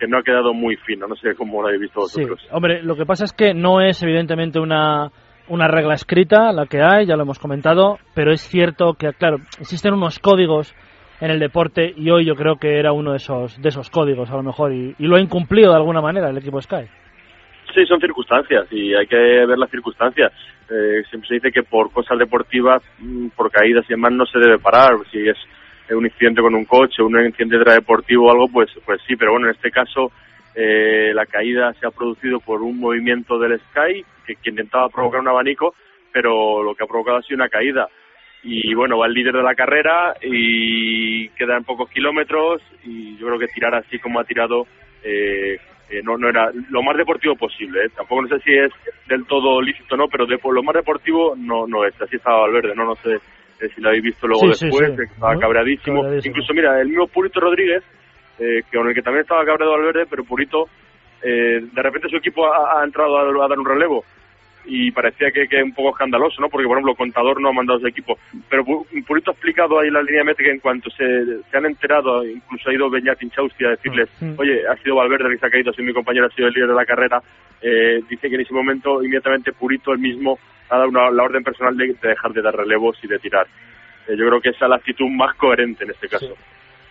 [0.00, 2.48] que no ha quedado muy fino, no sé cómo lo habéis visto Sí, vosotros.
[2.50, 5.10] hombre, lo que pasa es que no es evidentemente una,
[5.48, 9.36] una regla escrita la que hay, ya lo hemos comentado, pero es cierto que, claro,
[9.60, 10.74] existen unos códigos
[11.20, 14.30] en el deporte y hoy yo creo que era uno de esos, de esos códigos
[14.30, 16.86] a lo mejor y, y lo ha incumplido de alguna manera el equipo Sky.
[17.72, 20.32] Sí, son circunstancias y hay que ver las circunstancias.
[20.70, 24.38] Eh, siempre se dice que por cosas deportivas, mm, por caídas y demás, no se
[24.38, 24.96] debe parar.
[25.10, 25.36] Si es
[25.90, 29.46] un incidente con un coche, un incidente deportivo o algo, pues, pues sí, pero bueno,
[29.46, 30.12] en este caso
[30.54, 35.20] eh, la caída se ha producido por un movimiento del Sky que, que intentaba provocar
[35.20, 35.74] un abanico,
[36.12, 37.88] pero lo que ha provocado ha sido una caída.
[38.44, 43.38] Y bueno, va el líder de la carrera y quedan pocos kilómetros y yo creo
[43.38, 44.66] que tirar así como ha tirado
[45.02, 45.58] eh,
[45.90, 47.84] eh, no, no era lo más deportivo posible.
[47.84, 47.90] ¿eh?
[47.96, 48.70] Tampoco no sé si es
[49.08, 52.00] del todo lícito o no, pero de, por lo más deportivo no, no es.
[52.00, 52.84] Así estaba Valverde, ¿no?
[52.84, 55.02] No sé eh, si lo habéis visto luego Sí, después, sí.
[55.02, 56.00] estaba Muy cabreadísimo.
[56.02, 56.30] cabreadísimo.
[56.32, 57.82] Incluso, mira, el mismo Purito Rodríguez,
[58.38, 60.64] eh, que con el que también estaba cabreado Valverde, pero Purito,
[61.22, 64.04] eh, de repente su equipo ha, ha entrado a, a dar un relevo
[64.66, 66.48] y parecía que, que es un poco escandaloso, ¿no?
[66.48, 68.18] Porque, por ejemplo, Contador no ha mandado su equipo.
[68.48, 71.04] Pero Pu- Purito ha explicado ahí la línea métrica en cuanto se,
[71.50, 74.34] se han enterado, incluso ha ido Beñat Inchausti a decirles, Mm.
[74.38, 76.48] oye, ha sido Valverde el que se ha caído, ha sido mi compañero, ha sido
[76.48, 77.22] el líder de la carrera.
[77.62, 80.38] Eh, dice que en ese momento, inmediatamente, Purito él mismo
[80.70, 83.46] ha dado una- la orden personal de, de dejar de dar relevos y de tirar.
[84.08, 86.34] Eh, yo creo que esa es la actitud más coherente en este caso.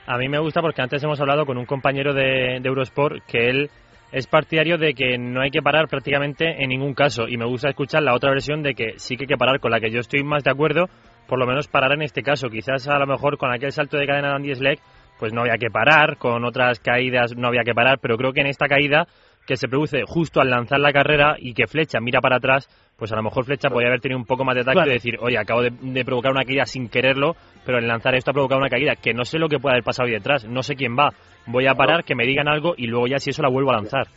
[0.06, 3.50] A mí me gusta porque antes hemos hablado con un compañero de, de Eurosport que
[3.50, 3.70] él
[4.14, 7.70] es partidario de que no hay que parar prácticamente en ningún caso y me gusta
[7.70, 10.00] escuchar la otra versión de que sí que hay que parar con la que yo
[10.00, 10.88] estoy más de acuerdo,
[11.28, 12.48] por lo menos parar en este caso.
[12.50, 14.80] Quizás a lo mejor con aquel salto de cadena de Andy Schleck
[15.18, 18.42] pues no había que parar, con otras caídas no había que parar, pero creo que
[18.42, 19.08] en esta caída
[19.48, 23.12] que se produce justo al lanzar la carrera y que Flecha mira para atrás, pues
[23.12, 24.92] a lo mejor Flecha podría haber tenido un poco más de tacto Claro.
[24.92, 28.32] y decir, oye, acabo de, de provocar una caída sin quererlo, pero el lanzar esto
[28.32, 30.64] ha provocado una caída que no sé lo que puede haber pasado ahí detrás, no
[30.64, 31.10] sé quién va,
[31.46, 33.76] voy a parar, que me digan algo y luego ya si eso la vuelvo a
[33.76, 34.08] lanzar.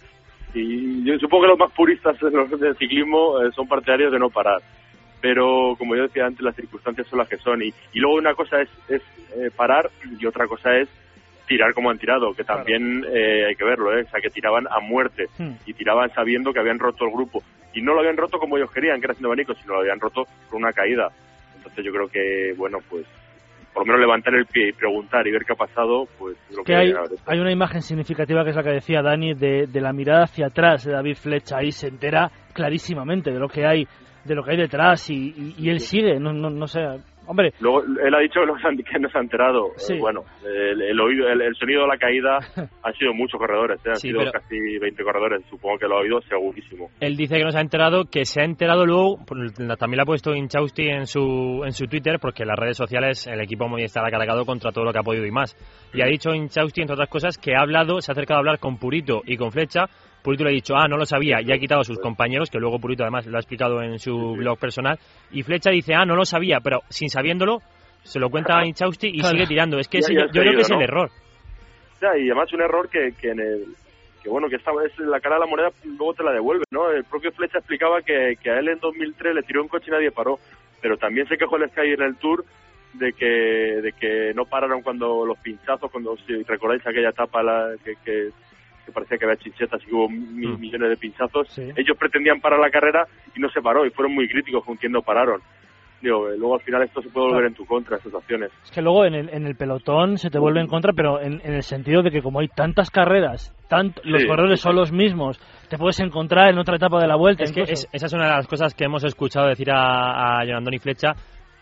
[0.54, 4.62] Y yo supongo que los más puristas del ciclismo eh, son partidarios de no parar.
[5.20, 7.62] Pero como yo decía antes, las circunstancias son las que son.
[7.62, 9.02] Y, y luego una cosa es, es
[9.36, 10.88] eh, parar y otra cosa es
[11.46, 14.02] tirar como han tirado, que también eh, hay que verlo, ¿eh?
[14.02, 15.52] o sea, que tiraban a muerte Hmm.
[15.64, 17.42] y tiraban sabiendo que habían roto el grupo.
[17.72, 20.00] Y no lo habían roto como ellos querían, que era haciendo abanico, sino lo habían
[20.00, 21.08] roto con una caída.
[21.56, 23.04] Entonces yo creo que, bueno, pues
[23.76, 26.56] por lo menos levantar el pie y preguntar y ver qué ha pasado, pues es
[26.56, 26.92] lo que, que hay,
[27.26, 30.46] hay una imagen significativa que es la que decía Dani de, de la mirada hacia
[30.46, 33.86] atrás de David Flecha ahí se entera clarísimamente de lo que hay
[34.24, 36.80] de lo que hay detrás y, y- y él sigue no, no, no sé
[37.26, 39.70] hombre Luego, él ha dicho que no que no se ha enterado.
[39.76, 39.94] Sí.
[39.94, 42.38] Eh, bueno, el, el oído, el, el sonido de la caída
[42.82, 43.90] han sido muchos corredores, ¿eh?
[43.90, 45.42] han Sí, sido pero- casi 20 corredores.
[45.50, 46.90] Supongo que lo ha oído segurísimo.
[47.00, 49.18] Él dice que no se ha enterado, que se ha enterado luego,
[49.78, 53.26] también lo ha puesto Inchausti en su, en su Twitter, porque en las redes sociales
[53.26, 55.56] el equipo Movistar ha cargado contra todo lo que ha podido y más.
[55.92, 58.58] Y ha dicho Inchausti, entre otras cosas, que ha hablado, se ha acercado a hablar
[58.58, 59.86] con Purito y con Flecha.
[60.26, 62.58] Purito le ha dicho, ah, no lo sabía, y ha quitado a sus compañeros, que
[62.58, 64.98] luego Purito además lo ha explicado en su blog personal.
[65.30, 67.60] Y Flecha dice, ah, no lo sabía, pero sin sabiéndolo,
[68.02, 69.78] se lo cuenta a Inchausti y sigue tirando.
[69.78, 70.82] Es que ese- yo, creo que es el ¿no?
[70.82, 71.10] error.
[72.02, 73.64] Ya, y además un error que, que en el
[74.20, 76.90] que bueno que estaba es la cara de la moneda luego te la devuelve no
[76.90, 79.92] el propio Flecha explicaba que, que a él en 2003 le tiró un coche y
[79.92, 80.40] nadie paró
[80.82, 82.44] pero también se quejó el Sky en el Tour
[82.94, 83.24] de que
[83.80, 88.30] de que no pararon cuando los pinchazos cuando si recordáis aquella etapa la, que, que,
[88.86, 90.60] que parecía que había chinchetas y que hubo mi- Mm.
[90.60, 91.62] millones de pinchazos Sí.
[91.76, 94.92] ellos pretendían parar la carrera y no se paró y fueron muy críticos con quien
[94.92, 95.40] no pararon
[96.00, 98.70] digo eh, luego al final esto se puede volver en tu contra estas acciones es
[98.70, 101.54] que luego en el, en el pelotón se te vuelve en contra pero en, en
[101.54, 104.92] el sentido de que como hay tantas carreras tant- los Sí, corredores sí, son los
[104.92, 107.72] mismos te puedes encontrar en otra etapa de la vuelta Es que incluso.
[107.86, 111.14] es- esa es una de las cosas que hemos escuchado decir a, a Jonandoni Flecha,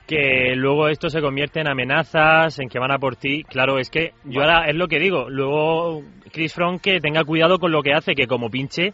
[0.06, 3.42] que luego esto se convierte en amenazas, en que van a por ti.
[3.44, 5.28] Claro, es que yo ahora es lo que digo.
[5.30, 8.92] Luego, Chris Froome que tenga cuidado con lo que hace, que como pinche,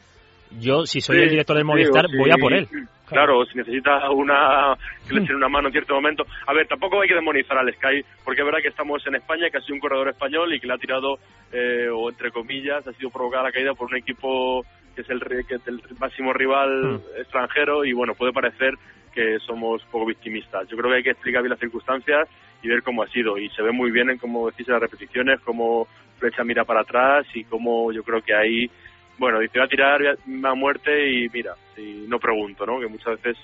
[0.59, 2.69] yo, si soy Sí, el director del Movistar, voy a por él.
[3.07, 4.77] Claro, si necesita una
[5.09, 6.25] que le echen una mano en cierto momento.
[6.47, 9.51] A ver, tampoco hay que demonizar al Sky, porque es verdad que estamos en España,
[9.51, 11.19] que ha sido un corredor español y que le ha tirado,
[11.53, 14.65] eh, o entre comillas, ha sido provocada la caída por un equipo
[15.07, 17.01] que es el, que es el máximo rival Mm.
[17.21, 18.75] extranjero y bueno, puede parecer
[19.15, 20.69] que somos poco victimistas.
[20.69, 22.29] Yo creo que hay que explicar bien las circunstancias
[22.63, 23.39] y ver cómo ha sido.
[23.39, 26.81] Y se ve muy bien en cómo decís en las repeticiones, cómo Flecha mira para
[26.83, 28.71] atrás y cómo yo creo que ahí
[29.19, 30.01] bueno, dice, voy a tirar
[30.45, 32.81] a muerte y mira, y no pregunto, ¿no?
[32.81, 33.37] Que muchas veces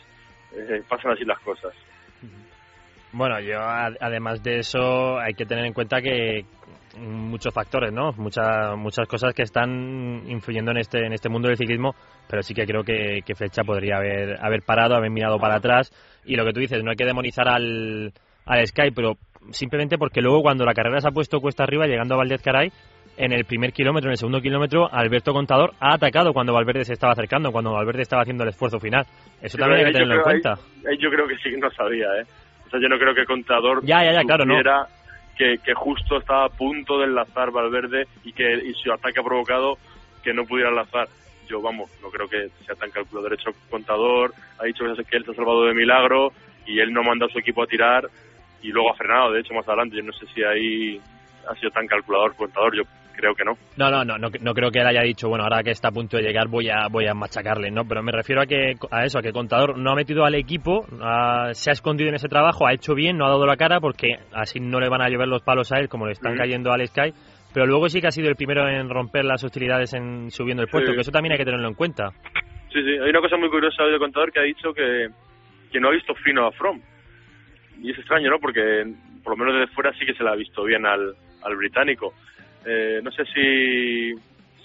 [0.55, 1.75] eh, pasan así las cosas.
[3.17, 6.45] Bueno, yo además de eso hay que tener en cuenta que
[6.99, 8.13] muchos factores, ¿no?
[8.17, 11.95] Muchas muchas cosas que están influyendo en este en este mundo del ciclismo,
[12.29, 15.91] pero sí que creo que, que Flecha podría haber haber parado, haber mirado para atrás
[16.25, 18.13] y lo que tú dices, no hay que demonizar al
[18.47, 19.15] al Sky, pero
[19.51, 22.71] simplemente porque luego cuando la carrera se ha puesto cuesta arriba llegando a Valdez Caray
[23.19, 26.93] en el primer kilómetro, en el segundo kilómetro, Alberto Contador ha atacado cuando Valverde se
[26.93, 29.07] estaba acercando, cuando Valverde estaba haciendo el esfuerzo final.
[29.41, 30.51] Eso también hay que tenerlo en ahí- cuenta.
[30.87, 32.25] ahí yo creo que sí que no sabía, ¿eh?
[32.79, 34.57] Sea, yo no creo que Contador Ya, ya, ya, claro, no.
[35.37, 39.25] que, que justo estaba a punto de enlazar Valverde y que y su ataque ha
[39.25, 39.79] provocado
[40.23, 41.09] que no pudiera enlazar.
[41.49, 44.33] Yo, vamos, no creo que sea tan calculador hecho Contador.
[44.59, 46.33] Ha dicho que que él se ha salvado de milagro
[46.67, 48.09] y él no manda a su equipo a tirar
[48.62, 49.97] y luego ha frenado, de hecho, más adelante.
[49.97, 51.01] Yo no sé si ahí
[51.49, 52.77] ha sido tan calculador Contador.
[52.77, 52.83] Yo
[53.17, 53.53] creo que no.
[53.77, 55.93] No, no, no, no, no creo que él haya dicho, bueno, ahora que está a
[55.93, 57.85] punto de llegar voy a voy a machacarle, ¿no?
[57.87, 60.87] Pero me refiero a que a eso, a que Contador no ha metido al equipo,
[61.03, 63.81] ha- se ha escondido en ese trabajo, ha hecho bien, no ha dado la cara
[63.81, 66.41] porque así no le van a llover los palos a él como le están Ujú.
[66.43, 67.13] cayendo al Sky,
[67.55, 70.69] pero luego sí que ha sido el primero en romper las hostilidades en subiendo el
[70.69, 70.95] puesto, Sí.
[70.97, 72.11] que eso también hay que tenerlo en cuenta.
[72.73, 75.09] Sí, sí, hay una cosa muy curiosa del contador que ha dicho que,
[75.73, 76.79] que no ha visto fino a From.
[77.83, 78.39] Y es extraño, ¿no?
[78.39, 78.85] Porque
[79.23, 82.13] por lo menos desde fuera sí que se le ha visto bien al, al británico.
[82.67, 84.13] Eh, no sé si,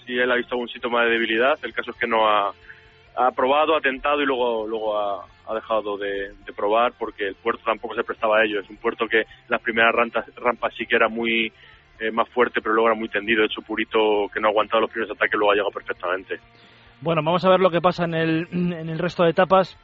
[0.04, 1.58] si él ha visto algún síntoma de debilidad.
[1.62, 2.52] El caso es que no ha,
[3.16, 7.34] ha probado, ha tentado y luego, luego ha, ha dejado de, de probar porque el
[7.36, 8.60] puerto tampoco se prestaba a ello.
[8.60, 11.52] Es un puerto que las primeras rampas, rampas sí que era muy
[12.00, 13.40] eh, más fuerte, pero luego era muy tendido.
[13.40, 16.40] De hecho, Purito, que no ha aguantado los primeros ataques, luego ha llegado perfectamente.
[17.00, 19.76] Bueno, vamos a ver lo que pasa en el, en el resto de etapas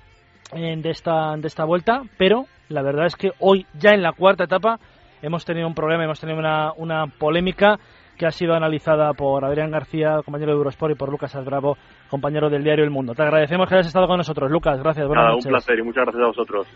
[0.52, 4.44] de, esta, de esta vuelta, pero la verdad es que hoy, ya en la cuarta
[4.44, 4.78] etapa,
[5.20, 7.78] hemos tenido un problema, hemos tenido una, una polémica
[8.18, 11.78] que ha sido analizada por Adrián García, compañero de Eurosport, y por Lucas Albravo,
[12.10, 13.14] compañero del diario El Mundo.
[13.14, 14.78] Te agradecemos que hayas estado con nosotros, Lucas.
[14.82, 15.46] Gracias, buenas Nada, noches.
[15.46, 16.66] un placer y muchas gracias a vosotros.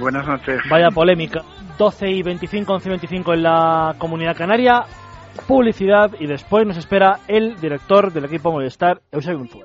[0.00, 0.60] Buenas noches.
[0.70, 1.42] Vaya polémica.
[1.78, 4.84] 12 y 25, 11 y 25 en la Comunidad Canaria.
[5.46, 9.64] Publicidad y después nos espera el director del equipo Movistar, Eusebio Unzué.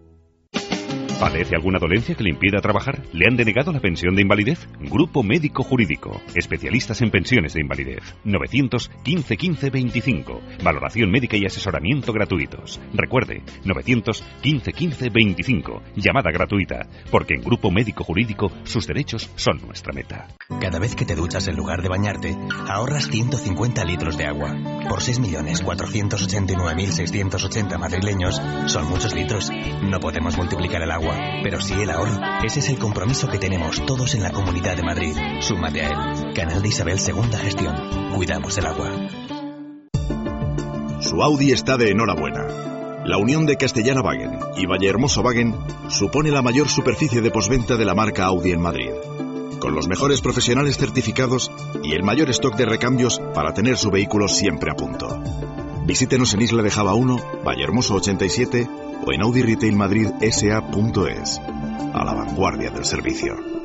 [1.21, 3.03] ¿Padece alguna dolencia que le impida trabajar?
[3.13, 4.67] ¿Le han denegado la pensión de invalidez?
[4.79, 6.19] Grupo Médico Jurídico.
[6.33, 8.01] Especialistas en pensiones de invalidez.
[8.23, 10.41] 915 15 25.
[10.63, 12.81] Valoración médica y asesoramiento gratuitos.
[12.95, 15.83] Recuerde, 915 15 25.
[15.95, 16.87] Llamada gratuita.
[17.11, 20.27] Porque en Grupo Médico Jurídico sus derechos son nuestra meta.
[20.59, 22.35] Cada vez que te duchas en lugar de bañarte,
[22.67, 24.57] ahorras 150 litros de agua.
[24.89, 29.51] Por 6.489.680 madrileños, son muchos litros.
[29.83, 31.10] No podemos multiplicar el agua,
[31.43, 32.19] pero sí el ahorro.
[32.43, 35.15] Ese es el compromiso que tenemos todos en la Comunidad de Madrid.
[35.39, 36.33] Súmate a él.
[36.33, 37.75] Canal de Isabel Segunda Gestión.
[38.15, 38.91] Cuidamos el agua.
[40.99, 42.45] Su Audi está de enhorabuena.
[43.05, 45.55] La unión de Castellana Wagen y Vallehermoso Wagen
[45.89, 48.91] supone la mayor superficie de posventa de la marca Audi en Madrid.
[49.59, 51.51] Con los mejores profesionales certificados
[51.83, 55.21] y el mayor stock de recambios para tener su vehículo siempre a punto.
[55.85, 61.41] Visítenos en Isla de Java 1, Vallehermoso 87 o en.
[61.93, 63.60] A la vanguardia del servicio.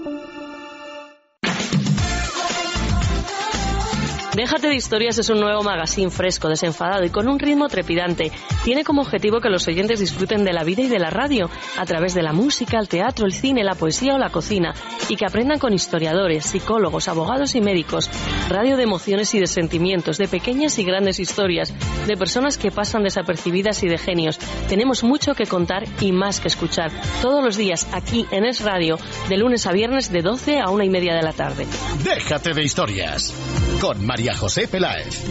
[4.37, 8.31] Déjate de historias es un nuevo magazine fresco, desenfadado y con un ritmo trepidante.
[8.65, 11.87] Tiene como objetivo que los oyentes disfruten de la vida y de la radio a
[11.87, 14.75] través de la música, el teatro, el cine, la poesía o la cocina
[15.09, 18.11] y que aprendan con historiadores, psicólogos, abogados y médicos.
[18.51, 21.73] Radio de emociones y de sentimientos, de pequeñas y grandes historias,
[22.07, 24.39] de personas que pasan desapercibidas y de genios.
[24.69, 26.91] Tenemos mucho que contar y más que escuchar.
[27.23, 28.99] Todos los días aquí en Es Radio,
[29.31, 31.67] de lunes a viernes de 12 a una y media de la tarde.
[32.05, 33.33] Déjate de historias.
[33.81, 35.25] Con María José Peláez.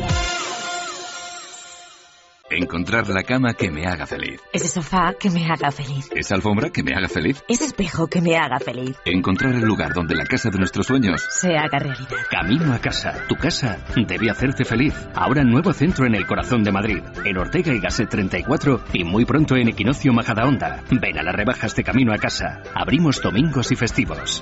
[2.50, 4.40] Encontrar la cama que me haga feliz.
[4.54, 6.10] Ese sofá que me haga feliz.
[6.16, 7.44] Esa alfombra que me haga feliz.
[7.50, 8.96] Ese espejo que me haga feliz.
[9.04, 12.16] Encontrar el lugar donde la casa de nuestros sueños Se haga realidad.
[12.32, 13.26] Camino a casa.
[13.28, 14.94] Tu casa debe hacerte feliz.
[15.14, 17.04] Ahora nuevo centro en el corazón de Madrid.
[17.26, 20.86] En Ortega y Gasset 34 y muy pronto en Equinoccio Majadahonda.
[20.90, 22.64] Ven a las rebajas de Camino a casa.
[22.74, 24.42] Abrimos domingos y festivos.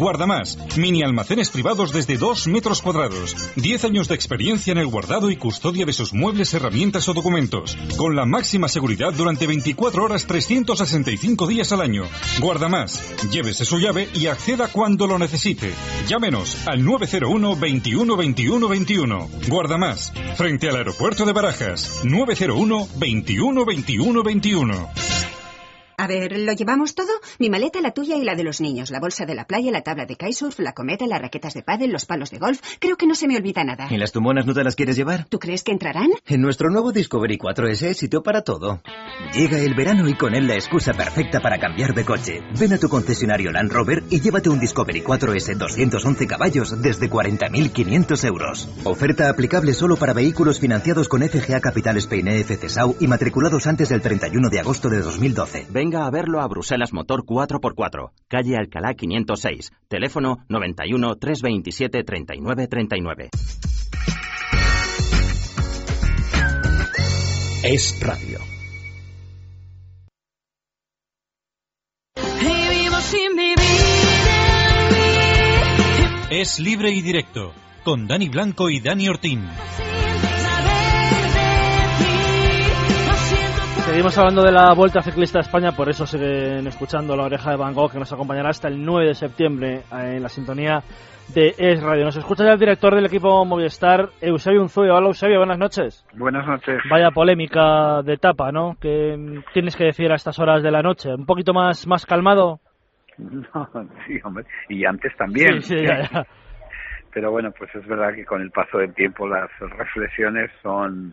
[0.00, 3.36] Guardamás, mini almacenes privados desde 2 metros cuadrados.
[3.56, 7.76] 10 años de experiencia en el guardado y custodia de sus muebles, herramientas o documentos.
[7.98, 12.04] Con la máxima seguridad durante 24 horas 365 días al año.
[12.40, 15.70] Guardamás, llévese su llave y acceda cuando lo necesite.
[16.08, 19.28] Llámenos al 901 21 21 21.
[19.48, 22.00] Guardamás, frente al aeropuerto de Barajas.
[22.04, 25.29] 901 21 21 21.
[26.00, 27.10] A ver, ¿lo llevamos todo?
[27.38, 29.82] Mi maleta, la tuya y la de los niños, la bolsa de la playa, la
[29.82, 32.58] tabla de kitesurf, la cometa, las raquetas de pádel, los palos de golf.
[32.78, 33.86] Creo que no se me olvida nada.
[33.90, 35.26] ¿Y las tumonas no te las quieres llevar?
[35.28, 36.08] ¿Tú crees que entrarán?
[36.26, 38.80] En nuestro nuevo Discovery 4S hay sitio para todo.
[39.34, 42.40] Llega el verano y con él la excusa perfecta para cambiar de coche.
[42.58, 48.24] Ven a tu concesionario Land Rover y llévate un Discovery 4S 211 caballos desde 40.500
[48.24, 48.70] euros.
[48.84, 53.90] Oferta aplicable solo para vehículos financiados con FGA Capital Spain EFC SAU y matriculados antes
[53.90, 55.66] del 31 de agosto de 2012.
[55.90, 63.30] Venga a verlo a Bruselas Motor 4x4, calle Alcalá 506, teléfono 91 327 39 39.
[67.64, 68.38] Es radio.
[76.30, 79.42] Es libre y directo, con Dani Blanco y Dani Ortín.
[83.90, 87.56] Seguimos hablando de la Vuelta Ciclista a España, por eso siguen escuchando la oreja de
[87.56, 90.84] Van Gogh que nos acompañará hasta el 9 de septiembre en la sintonía
[91.34, 92.04] de Es Radio.
[92.04, 94.94] Nos escucha ya el director del equipo Movistar, Eusebio Unzuyo.
[94.94, 96.06] Hola Eusebio, buenas noches.
[96.14, 96.80] Buenas noches.
[96.88, 98.76] Vaya polémica de etapa, ¿no?
[98.80, 101.12] ¿Qué tienes que decir a estas horas de la noche?
[101.12, 102.60] ¿Un poquito más, más calmado?
[103.18, 103.68] No,
[104.06, 104.44] sí, hombre.
[104.68, 105.62] Y antes también.
[105.62, 106.26] Sí, sí, ya, ya.
[107.12, 111.12] Pero bueno, pues es verdad que con el paso del tiempo las reflexiones son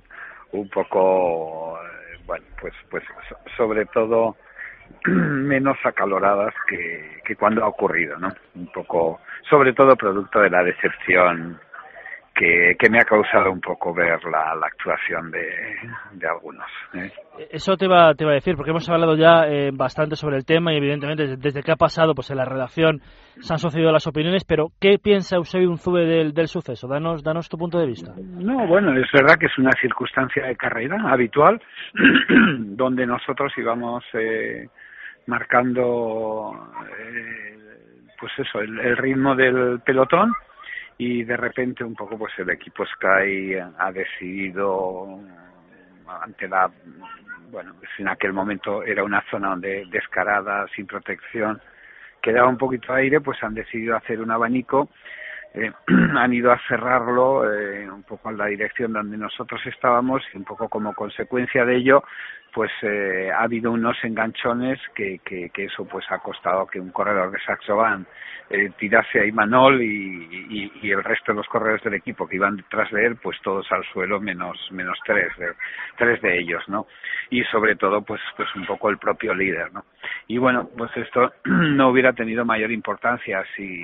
[0.51, 1.66] un poco,
[2.27, 4.35] bueno, pues, pues so- sobre todo
[5.05, 8.31] menos acaloradas que, que cuando ha ocurrido, ¿no?
[8.55, 11.59] Un poco, sobre todo producto de la decepción
[12.37, 15.47] que, que me ha causado un poco ver la, la actuación de,
[16.13, 16.67] de algunos.
[16.93, 17.11] ¿eh?
[17.51, 20.45] Eso te iba, te iba a decir, porque hemos hablado ya eh, bastante sobre el
[20.45, 23.01] tema y evidentemente desde, desde que ha pasado pues en la redacción
[23.39, 26.87] se han sucedido las opiniones, pero ¿qué piensa Eusebio Unzube del, del suceso?
[26.87, 28.13] Danos, danos tu punto de vista.
[28.17, 31.61] No, bueno, es verdad que es una circunstancia de carrera habitual,
[32.59, 34.67] donde nosotros íbamos eh,
[35.27, 36.67] marcando,
[36.99, 37.57] eh,
[38.19, 40.33] pues eso, el, el ritmo del pelotón
[40.97, 45.19] y de repente un poco pues el equipo Sky ha decidido
[46.21, 46.71] ante la
[47.51, 51.61] bueno pues en aquel momento era una zona donde descarada sin protección
[52.21, 54.89] quedaba un poquito de aire pues han decidido hacer un abanico
[55.57, 55.71] eh,
[56.17, 60.43] han ido a cerrarlo eh, un poco en la dirección donde nosotros estábamos y un
[60.43, 62.03] poco como consecuencia de ello
[62.53, 67.29] pues eh, ha habido unos enganchones que, que, eso pues ha costado que un corredor
[67.29, 68.07] de Saxo Bank
[68.49, 72.37] eh, tirase a Imanol y, y, y el resto de los corredores del equipo que
[72.37, 75.53] iban detrás de él pues todos al suelo menos menos tres de,
[75.97, 76.87] tres de ellos no
[77.29, 79.85] y sobre todo pues pues un poco el propio líder no
[80.27, 83.83] y bueno pues esto no hubiera tenido mayor importancia si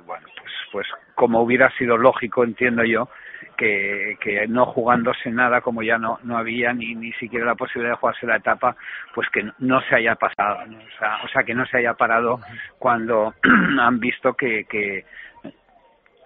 [0.00, 3.08] bueno pues pues como hubiera sido lógico entiendo yo
[3.56, 7.94] que, que no jugándose nada como ya no no había ni ni siquiera la posibilidad
[7.94, 8.76] de jugarse la etapa
[9.14, 10.78] pues que no se haya pasado ¿no?
[10.78, 12.40] o sea o sea que no se haya parado
[12.78, 13.34] cuando
[13.80, 15.04] han visto que que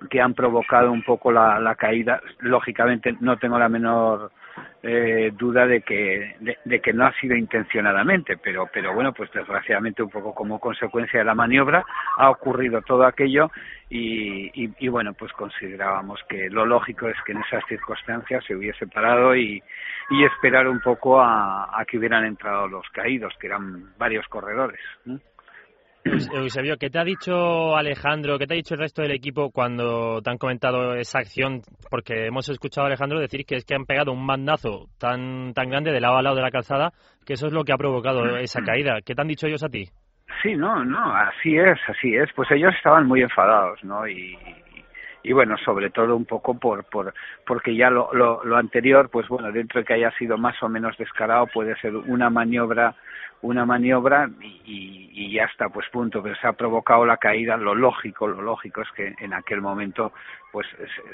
[0.09, 4.33] que han provocado un poco la, la caída lógicamente no tengo la menor
[4.82, 10.02] eh, duda de que de, que no ha sido intencionadamente pero pero bueno pues desgraciadamente
[10.02, 11.84] un poco como consecuencia de la maniobra
[12.16, 13.50] ha ocurrido todo aquello
[13.88, 18.54] y, y, y bueno pues considerábamos que lo lógico es que en esas circunstancias se
[18.54, 19.62] hubiese parado y,
[20.10, 24.80] y esperar un poco a, a que hubieran entrado los caídos que eran varios corredores.
[26.04, 29.50] Eus- Eusebio, ¿qué te ha dicho Alejandro, qué te ha dicho el resto del equipo
[29.50, 31.60] cuando te han comentado esa acción?
[31.90, 35.68] Porque hemos escuchado a Alejandro decir que es que han pegado un mandazo tan, tan
[35.68, 36.92] grande de lado a lado de la calzada
[37.26, 39.00] que eso es lo que ha provocado esa caída.
[39.04, 39.84] ¿Qué te han dicho ellos a ti?
[40.42, 42.30] Sí, no, no, así es, así es.
[42.34, 44.08] Pues ellos estaban muy enfadados, ¿no?
[44.08, 44.38] Y,
[45.22, 47.12] y bueno, sobre todo un poco por, por
[47.46, 50.68] porque ya lo, lo, lo anterior, pues bueno, dentro de que haya sido más o
[50.68, 52.94] menos descarado, puede ser una maniobra,
[53.42, 56.22] una maniobra y, y, ya está, pues punto.
[56.22, 57.56] Pero se ha provocado la caída.
[57.56, 60.12] Lo lógico, lo lógico es que en aquel momento,
[60.52, 60.66] pues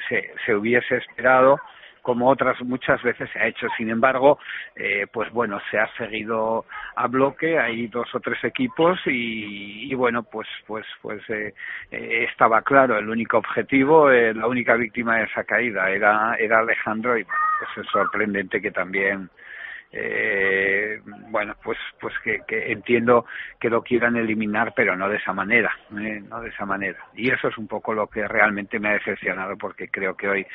[0.08, 1.58] se, se hubiese esperado
[2.06, 3.66] como otras muchas veces se ha hecho.
[3.76, 4.38] Sin embargo,
[4.76, 6.64] eh, pues bueno, se ha seguido
[6.94, 11.52] a bloque, hay dos o tres equipos y, y bueno, pues pues pues eh,
[11.90, 16.60] eh, estaba claro, el único objetivo, eh, la única víctima de esa caída era era
[16.60, 19.28] Alejandro y bueno, pues es sorprendente que también
[19.92, 23.24] eh, bueno, pues pues que, que entiendo
[23.60, 26.98] que lo quieran eliminar, pero no de esa manera, eh, no de esa manera.
[27.14, 30.46] Y eso es un poco lo que realmente me ha decepcionado, porque creo que hoy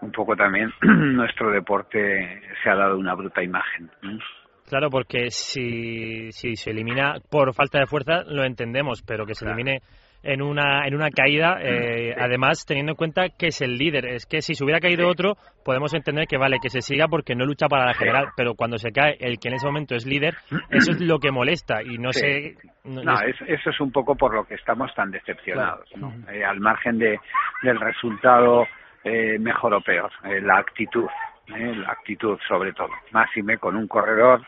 [0.00, 3.90] un poco también nuestro deporte se ha dado una bruta imagen.
[4.02, 4.18] ¿eh?
[4.68, 9.44] Claro, porque si, si se elimina por falta de fuerza, lo entendemos, pero que se
[9.44, 9.80] elimine
[10.22, 14.06] en una, en una caída, eh, además teniendo en cuenta que es el líder.
[14.06, 17.34] Es que si se hubiera caído otro, podemos entender que vale, que se siga porque
[17.34, 20.06] no lucha para la general, pero cuando se cae el que en ese momento es
[20.06, 20.34] líder,
[20.70, 22.56] eso es lo que molesta y no sé...
[22.84, 26.12] No, es- eso es un poco por lo que estamos tan decepcionados, ¿no?
[26.30, 27.18] Eh, al margen de,
[27.62, 28.66] del resultado
[29.04, 31.06] eh, mejor o peor, eh, la actitud,
[31.48, 34.42] eh, la actitud sobre todo, máxime con un corredor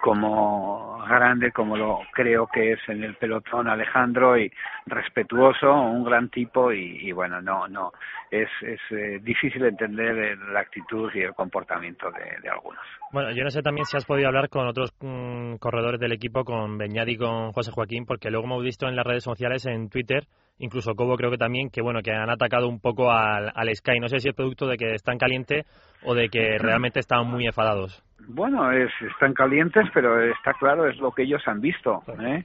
[0.00, 4.52] como grande, como lo creo que es en el pelotón Alejandro y
[4.86, 7.92] respetuoso, un gran tipo y, y bueno, no, no,
[8.30, 12.80] es, es eh, difícil entender la actitud y el comportamiento de, de algunos.
[13.12, 16.44] Bueno, yo no sé también si has podido hablar con otros mm, corredores del equipo,
[16.44, 19.88] con Beñat y con José Joaquín, porque luego hemos visto en las redes sociales, en
[19.88, 20.24] Twitter,
[20.58, 23.98] incluso Cobo creo que también, que bueno, que han atacado un poco al, al Sky.
[24.00, 25.64] No sé si es producto de que están caliente
[26.04, 28.02] o de que realmente están muy enfadados.
[28.26, 32.44] Bueno, es, están calientes, pero está claro, es lo que ellos han visto, ¿eh?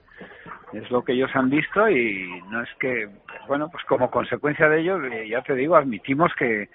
[0.71, 3.09] Es lo que ellos han visto y no es que,
[3.47, 6.69] bueno, pues como consecuencia de ello, eh, ya te digo, admitimos que,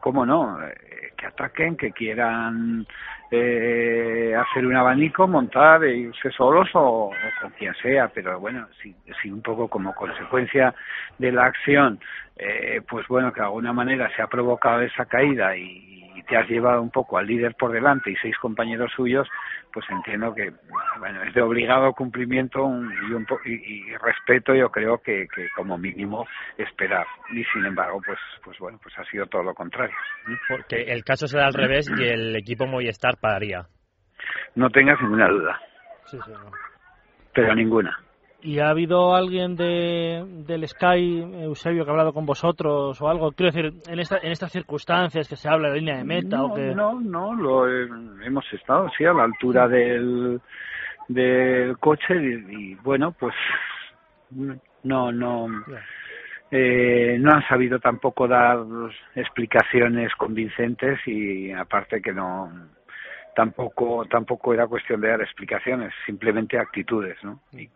[0.00, 2.86] cómo no, eh, que ataquen, que quieran
[3.30, 8.66] eh, hacer un abanico, montar e irse solos o, o con quien sea, pero bueno,
[8.82, 10.74] si, si un poco como consecuencia
[11.18, 11.98] de la acción,
[12.36, 16.48] eh, pues bueno, que de alguna manera se ha provocado esa caída y te has
[16.48, 19.28] llevado un poco al líder por delante y seis compañeros suyos,
[19.72, 20.52] pues entiendo que
[20.98, 23.52] bueno es de obligado cumplimiento un- y, un y,
[23.90, 28.78] y respeto yo creo que, que como mínimo esperar y sin embargo pues pues bueno
[28.82, 29.94] pues ha sido todo lo contrario
[30.48, 33.66] Porque el caso será al revés y el equipo Movistar pararía.
[34.54, 35.60] no tengas ninguna duda
[36.06, 36.50] Sí, sí, no.
[37.32, 37.98] pero ninguna
[38.44, 43.32] ¿Y ha habido alguien de, del Sky, Eusebio, que ha hablado con vosotros o algo?
[43.32, 46.46] Quiero decir, en, esta, en estas circunstancias que se habla de línea de meta no,
[46.48, 46.74] o que...
[46.74, 47.88] no no lo he-
[48.26, 50.42] hemos estado sí a la altura del
[51.08, 53.34] del coche y, y, bueno pues
[54.82, 55.48] no no
[56.50, 58.58] eh, no han sabido tampoco dar
[59.14, 62.50] explicaciones convincentes y aparte que no
[63.34, 67.68] tampoco tampoco era cuestión de dar explicaciones simplemente actitudes no y,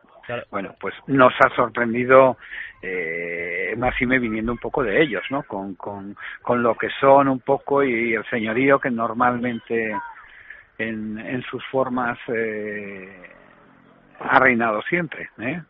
[0.50, 2.36] bueno pues nos ha sorprendido
[2.82, 7.40] eh, Máxime viniendo un poco de ellos no con, con con lo que son un
[7.40, 9.92] poco y el señorío que normalmente
[10.78, 13.08] en, en sus formas eh,
[14.20, 15.60] ha reinado siempre ¿eh?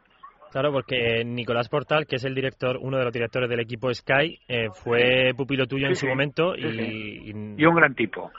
[0.51, 4.39] Claro, porque Nicolás Portal, que es el director, uno de los directores del equipo Sky,
[4.49, 8.31] eh, fue pupilo tuyo en su sí, momento sí, y, y un gran tipo.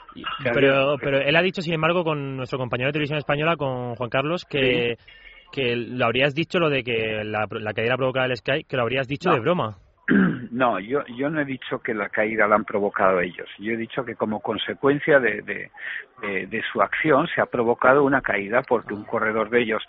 [0.52, 4.10] pero, pero él ha dicho, sin embargo, con nuestro compañero de televisión española, con Juan
[4.10, 4.96] Carlos, que,
[5.52, 8.82] que lo habrías dicho lo de que la, la caída provocada del Sky, que lo
[8.82, 9.34] habrías dicho No.
[9.34, 9.76] de broma.
[10.52, 13.48] No, yo, yo no he dicho que la caída la han provocado ellos.
[13.60, 15.70] Yo he dicho que como consecuencia de, de,
[16.20, 19.82] de- de su acción se ha provocado una caída porque un corredor de ellos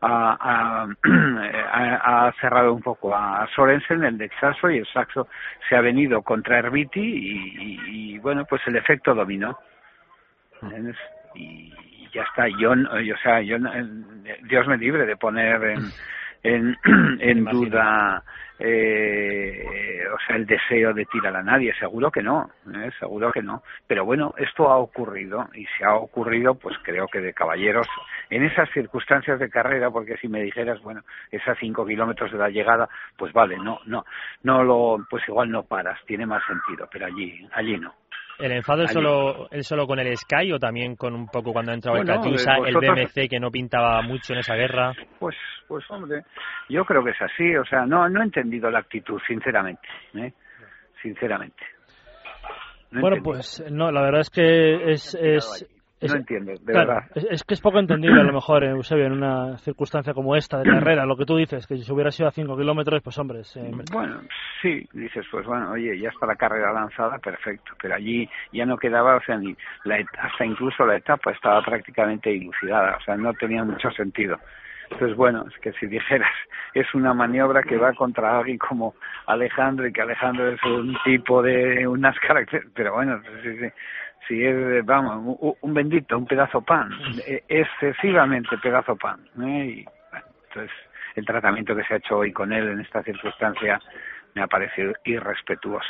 [0.00, 5.26] ha, ha- cerrado un poco a Sorensen, el de Saxo, y el Saxo
[5.68, 7.80] se ha venido contra Herbiti y, y-
[8.14, 9.58] y, bueno, pues el efecto dominó.
[10.62, 10.96] ¿Entiendes?
[12.10, 12.48] Y ya está.
[12.48, 13.72] Yo, o sea, yo, no-
[14.48, 15.92] Dios me libre de poner en,
[16.42, 16.76] en,
[17.20, 18.22] en duda
[18.58, 22.90] eh, o sea el deseo de tirar a nadie seguro que no ¿eh?
[22.98, 27.20] seguro que no pero bueno esto ha ocurrido y si ha ocurrido pues creo que
[27.20, 27.86] de caballeros
[28.30, 32.48] en esas circunstancias de carrera porque si me dijeras bueno esas cinco kilómetros de la
[32.48, 32.88] llegada
[33.18, 34.04] pues vale no no
[34.42, 37.92] no lo pues igual no paras tiene más sentido pero allí allí no
[38.38, 41.72] ¿El enfado es solo, es solo con el Sky o también con un poco cuando
[41.72, 44.92] ha entrado Bueno, el eh, el vosotros- BMC que no pintaba mucho en esa guerra?
[45.18, 46.22] Pues, pues hombre,
[46.68, 47.56] yo creo que es así.
[47.56, 49.88] O sea, no, no he entendido la actitud, sinceramente.
[50.14, 50.32] ¿eh?
[51.02, 51.62] Sinceramente.
[52.90, 53.22] No bueno, entendido.
[53.24, 55.14] pues no, la verdad es que es...
[55.20, 55.66] es
[56.02, 57.10] No es- entiendo, de claro, verdad.
[57.14, 60.36] Es, es que es poco entendible a lo mejor, eh, Eusebio, en una circunstancia como
[60.36, 63.18] esta de carrera, lo que tú dices, que si hubiera sido a 5 kilómetros, pues
[63.18, 64.20] hombre, se- Bueno,
[64.60, 68.76] sí, dices, pues bueno, oye, ya está la carrera lanzada, perfecto, pero allí ya no
[68.76, 73.32] quedaba, o sea, ni la, hasta incluso la etapa estaba prácticamente dilucidada, o sea, no
[73.34, 74.38] tenía mucho sentido.
[74.88, 76.30] Entonces, bueno, es que si dijeras,
[76.74, 78.94] es una maniobra que va contra alguien como
[79.26, 83.66] Alejandro y que Alejandro es un tipo de unas características, pero bueno, sí, sí,
[84.28, 86.90] si es, vamos, un, un bendito, un pedazo pan,
[87.26, 89.66] eh, excesivamente pedazo pan, ¿eh?
[89.66, 90.70] y bueno, entonces
[91.14, 93.80] el tratamiento que se ha hecho hoy con él en esta circunstancia
[94.34, 95.88] me ha parecido irrespetuoso.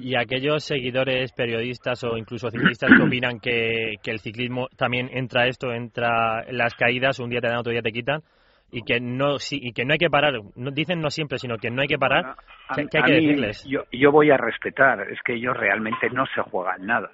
[0.00, 5.46] Y aquellos seguidores, periodistas o incluso ciclistas que opinan que, que el ciclismo también entra
[5.46, 8.20] esto, entra en las caídas, un día te dan, otro día te quitan,
[8.70, 11.56] y que no sí, y que no hay que parar, no, dicen no siempre, sino
[11.56, 12.36] que no hay que parar,
[12.68, 13.64] A- ¿qué, qué hay a que mí, decirles?
[13.68, 17.10] Yo, yo voy a respetar, es que ellos realmente no se juegan nada.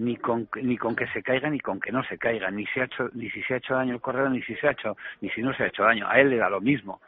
[0.00, 2.80] Ni con, ni con que se caiga ni con que no se caiga, ni, se
[2.80, 4.96] ha hecho, ni si se ha hecho daño el corredor, ni si se ha hecho,
[5.20, 6.08] ni si no se ha hecho daño.
[6.08, 7.00] A él le da lo mismo.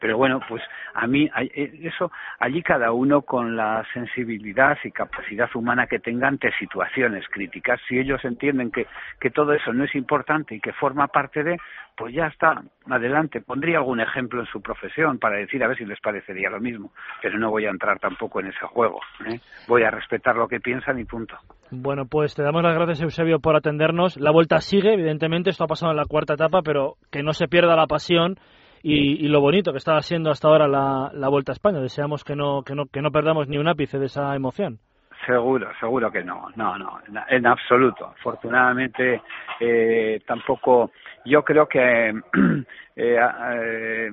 [0.00, 0.62] Pero bueno, pues
[0.94, 6.28] a mí eh, eso allí cada uno con la sensibilidad y capacidad humana que tenga
[6.28, 8.86] ante situaciones críticas, si ellos entienden que,
[9.20, 11.58] que todo eso no es importante y que forma parte de,
[11.96, 13.40] pues ya está, adelante.
[13.40, 16.92] Pondría algún ejemplo en su profesión para decir a ver si les parecería lo mismo,
[17.22, 19.00] pero no voy a entrar tampoco en ese juego.
[19.26, 19.40] ¿eh?
[19.66, 21.36] Voy a respetar lo que piensan y punto.
[21.70, 24.16] Bueno, pues te damos las gracias, Eusebio, por atendernos.
[24.18, 27.48] La vuelta sigue, evidentemente, esto ha pasado en la cuarta etapa, pero que no se
[27.48, 28.36] pierda la pasión
[28.82, 31.80] y, y lo bonito que está siendo hasta ahora la, la vuelta a España.
[31.80, 34.78] Deseamos que no, que, no, que no perdamos ni un ápice de esa emoción.
[35.24, 38.06] Seguro, seguro que no, no, no, en, absoluto.
[38.06, 39.22] Afortunadamente,
[39.60, 40.92] eh, tampoco,
[41.24, 42.10] yo creo que
[42.96, 44.10] eh, eh,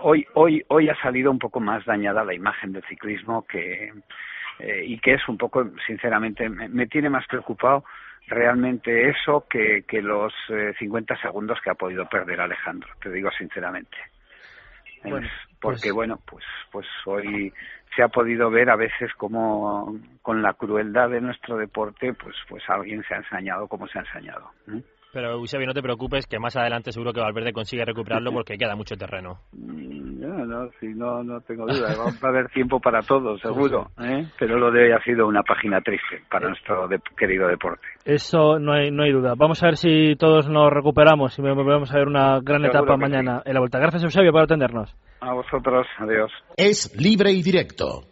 [0.00, 3.92] hoy, hoy, hoy ha salido un poco más dañada la imagen del ciclismo que
[4.58, 7.84] eh, y que es un poco, sinceramente, me, me tiene más preocupado
[8.26, 13.30] realmente eso que, que los eh, 50 segundos que ha podido perder Alejandro, te digo
[13.36, 13.96] sinceramente.
[15.02, 17.52] Bueno, Es porque pues- bueno, pues pues hoy
[17.94, 22.62] se ha podido ver a veces como con la crueldad de nuestro deporte, pues pues
[22.68, 24.50] alguien se ha ensañado como se ha ensañado.
[24.68, 24.82] ¿eh?
[25.12, 28.74] Pero Eusebio, no te preocupes, que más adelante seguro que Valverde consigue recuperarlo porque queda
[28.76, 29.38] mucho terreno.
[29.52, 31.94] Mm, No, no, sí, no, no tengo duda.
[31.96, 33.88] Va a haber tiempo para todo, seguro.
[34.00, 34.24] ¿eh?
[34.38, 37.84] Pero lo de hoy ha sido una página triste para nuestro de- querido deporte.
[38.04, 39.34] Eso no hay, no hay duda.
[39.36, 42.96] Vamos a ver si todos nos recuperamos y volvemos a ver una gran Seguro etapa
[42.96, 43.78] mañana en la vuelta.
[43.80, 44.94] Gracias, Eusebio, por atendernos.
[45.20, 46.30] A vosotros, adiós.
[46.56, 48.02] Es libre y directo.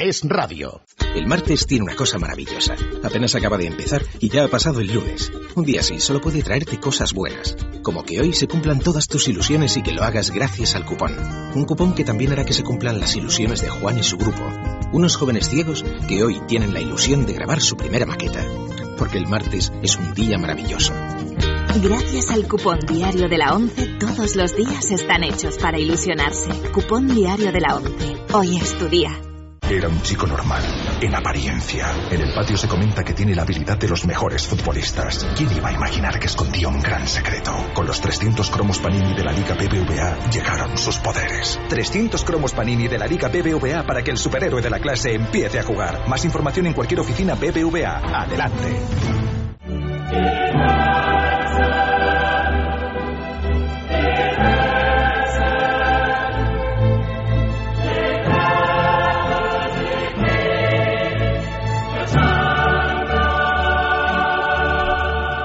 [0.00, 0.80] Es radio.
[1.16, 2.76] El martes tiene una cosa maravillosa.
[3.02, 5.32] Apenas acaba de empezar y ya ha pasado el lunes.
[5.56, 7.56] Un día así solo puede traerte cosas buenas.
[7.82, 11.16] Como que hoy se cumplan todas tus ilusiones y que lo hagas gracias al cupón.
[11.56, 14.48] Un cupón que también hará que se cumplan las ilusiones de Juan y su grupo.
[14.92, 18.46] Unos jóvenes ciegos que hoy tienen la ilusión de grabar su primera maqueta.
[18.96, 20.92] Porque el martes es un día maravilloso.
[21.82, 26.50] Gracias al cupón diario de la 11, todos los días están hechos para ilusionarse.
[26.72, 28.16] Cupón diario de la 11.
[28.32, 29.10] Hoy es tu día.
[29.70, 30.62] Era un chico normal,
[31.02, 31.86] en apariencia.
[32.10, 35.28] En el patio se comenta que tiene la habilidad de los mejores futbolistas.
[35.36, 37.52] ¿Quién iba a imaginar que escondía un gran secreto?
[37.74, 41.60] Con los 300 cromos Panini de la Liga BBVA llegaron sus poderes.
[41.68, 45.58] 300 cromos Panini de la Liga BBVA para que el superhéroe de la clase empiece
[45.58, 46.08] a jugar.
[46.08, 48.22] Más información en cualquier oficina BBVA.
[48.22, 48.74] Adelante.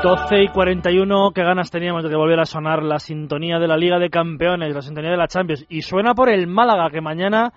[0.04, 3.78] 12 y 41, qué ganas teníamos de que volviera a sonar la sintonía de la
[3.78, 5.66] Liga de Campeones, la sintonía de la Champions.
[5.70, 7.54] Y suena por el Málaga, que mañana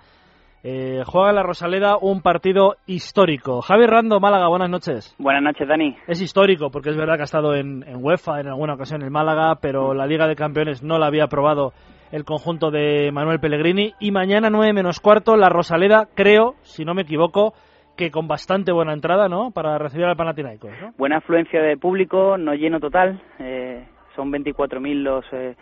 [0.63, 3.61] eh, juega en la Rosaleda un partido histórico.
[3.61, 5.13] Javi Rando, Málaga, buenas noches.
[5.19, 5.97] Buenas noches, Dani.
[6.07, 9.11] Es histórico porque es verdad que ha estado en, en UEFA en alguna ocasión el
[9.11, 11.73] Málaga, pero la Liga de Campeones no la había probado
[12.13, 13.93] el conjunto de Manuel Pellegrini.
[13.99, 17.53] Y mañana 9 menos cuarto, la Rosaleda, creo, si no me equivoco,
[17.97, 19.51] que con bastante buena entrada, ¿no?
[19.51, 20.71] Para recibir al Panathinaikos.
[20.97, 23.21] Buena afluencia de público, no lleno total.
[23.39, 23.85] eh,
[24.15, 25.55] son 24.000 los, eh,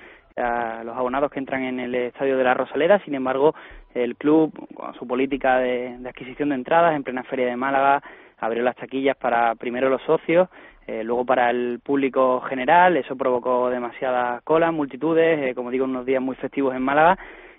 [0.84, 3.00] los abonados que entran en el estadio de la Rosaleda.
[3.04, 3.54] Sin embargo,
[3.94, 8.02] el club, con su política de, de adquisición de entradas en plena feria de Málaga,
[8.40, 10.48] abrió las taquillas para primero los socios,
[10.88, 12.96] eh, luego para el público general.
[12.98, 17.18] Eso provocó demasiadas colas, multitudes, eh, como digo, unos días muy festivos en Málaga.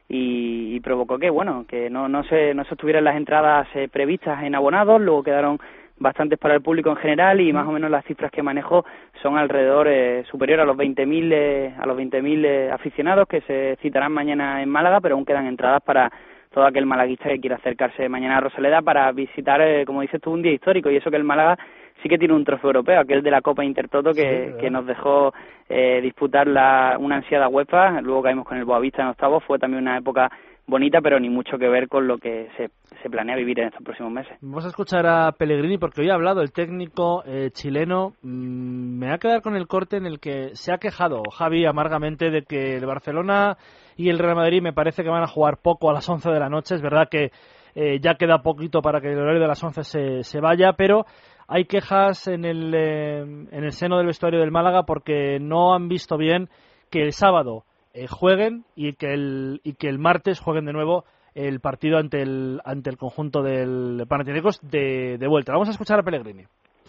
[0.09, 3.89] Y, y provocó que bueno que no no se no se obtuvieran las entradas eh,
[3.89, 5.01] previstas en abonados.
[5.01, 5.59] Luego quedaron
[5.99, 8.85] bastantes para el público en general y más o menos las cifras que manejo
[9.23, 13.79] son alrededor eh, superior a los 20.000 eh, a los 20.000 eh, aficionados que se
[13.81, 16.13] citarán mañana en Málaga pero aún quedan entradas para
[16.57, 20.33] todo aquel malaguista que quiera acercarse mañana a Rosaleda para visitar eh, como dices tú
[20.33, 20.91] un día histórico.
[20.91, 21.59] Y eso que el Málaga
[22.03, 25.33] sí que tiene un trofeo europeo, aquel de la Copa Intertoto que, que nos dejó
[25.69, 29.83] eh, disputar la, una ansiada UEFA, luego caímos con el Boavista en octavos, fue también
[29.83, 30.31] una época
[30.67, 32.71] bonita, pero ni mucho que ver con lo que se,
[33.03, 34.37] se planea vivir en estos próximos meses.
[34.41, 38.15] Vamos a escuchar a Pellegrini porque hoy ha hablado el técnico eh, chileno.
[38.23, 41.67] Mm, me va a quedar con el corte en el que se ha quejado Javi
[41.67, 43.57] amargamente de que el Barcelona
[43.97, 46.41] y el Real Madrid me parece que van a jugar poco a las 11 de
[46.41, 46.75] la noche.
[46.75, 47.31] Es verdad que
[47.75, 51.05] eh, ya queda poquito para que el horario de las 11 se, se vaya, pero
[51.49, 55.89] hay quejas en el, eh, en el seno del vestuario del Málaga porque no han
[55.89, 56.49] visto bien
[56.91, 61.05] que el sábado eh, jueguen y que el, y que el martes jueguen de nuevo
[61.35, 65.53] el partido ante el, ante el conjunto del Panathinaikos de, de vuelta.
[65.53, 66.45] Vamos a escuchar a Pellegrini.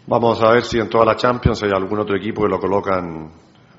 [0.06, 3.30] Vamos a ver si en toda la Champions hay algún otro equipo que lo colocan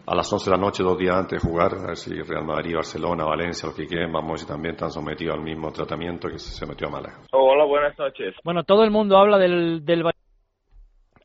[0.06, 1.74] a las 11 de la noche, dos días antes de jugar.
[1.74, 4.76] A ver si Real Madrid, Barcelona, Valencia, los que quieren, vamos a ver si también
[4.76, 7.18] están sometidos al mismo tratamiento que se sometió a Málaga.
[7.32, 8.36] Hola, buenas noches.
[8.44, 10.04] Bueno, todo el mundo habla del, del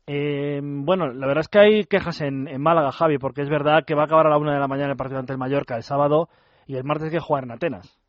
[0.07, 3.83] eh, bueno, la verdad es que hay quejas en, en Málaga, Javi, porque es verdad
[3.85, 5.75] que va a acabar a la una de la mañana el partido ante el Mallorca
[5.75, 6.29] el sábado.
[6.67, 7.99] y el martes hay que jugar en Atenas.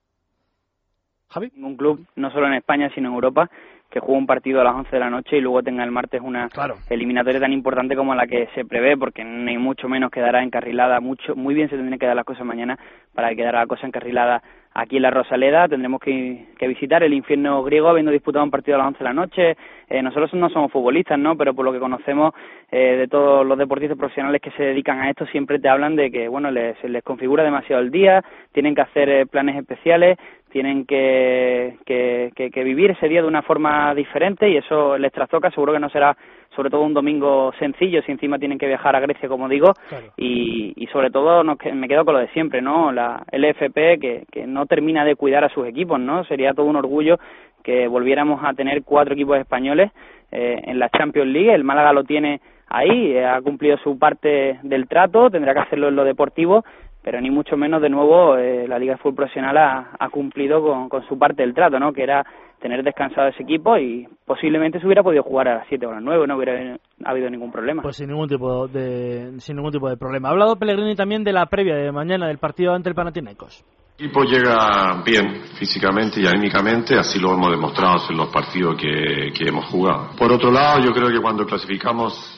[1.28, 1.50] Javi.
[1.54, 3.50] Ningún club, no solo en España, sino en Europa,
[3.90, 6.20] que juegue un partido a las 11 de la noche y luego tenga el martes
[6.22, 6.48] una
[6.90, 11.34] eliminatoria tan importante como la que se prevé, porque ni mucho menos quedará encarrilada, mucho,
[11.34, 12.78] muy bien se tendrían que dar las cosas mañana
[13.14, 14.42] para que quedara la cosa encarrilada
[14.76, 15.68] aquí en la Rosaleda.
[15.68, 19.12] Tendremos que, visitar el infierno griego habiendo disputado un partido a las 11 de la
[19.12, 19.56] noche.
[19.88, 21.36] Eh, nosotros no somos futbolistas, ¿no?
[21.36, 22.34] Pero por lo que conocemos
[22.70, 26.10] eh, de todos los deportistas profesionales que se dedican a esto, siempre te hablan de
[26.10, 28.22] que, bueno, les, se les configura demasiado el día,
[28.52, 30.18] tienen que hacer eh, planes especiales,
[30.50, 35.12] tienen que, que, que, que vivir ese día de una forma diferente y eso les
[35.12, 35.50] trastoca.
[35.50, 36.16] Seguro que no será
[36.56, 39.74] sobre todo un domingo sencillo si encima tienen que viajar a Grecia como digo
[40.16, 44.24] y, y sobre todo nos, me quedo con lo de siempre no la LFP que,
[44.32, 47.18] que no termina de cuidar a sus equipos no sería todo un orgullo
[47.66, 49.90] que volviéramos a tener cuatro equipos españoles
[50.30, 51.52] eh, en la Champions League.
[51.52, 55.88] El Málaga lo tiene ahí eh, ha cumplido su parte del trato tendrá que hacerlo
[55.88, 56.64] en lo deportivo
[57.06, 60.60] pero ni mucho menos de nuevo eh, la Liga de Fútbol Profesional ha, ha cumplido
[60.60, 61.92] con, con su parte del trato, ¿no?
[61.92, 62.26] Que era
[62.60, 65.94] tener descansado ese equipo y posiblemente se hubiera podido jugar a las 7 o a
[65.94, 67.80] las 9, no hubiera habido ningún problema.
[67.80, 70.28] Pues sin ningún tipo de sin ningún tipo de problema.
[70.28, 73.64] Ha hablado Pellegrini también de la previa de mañana del partido ante el Panathinaikos.
[74.00, 79.30] El equipo llega bien físicamente y anímicamente, así lo hemos demostrado en los partidos que,
[79.32, 80.08] que hemos jugado.
[80.18, 82.35] Por otro lado, yo creo que cuando clasificamos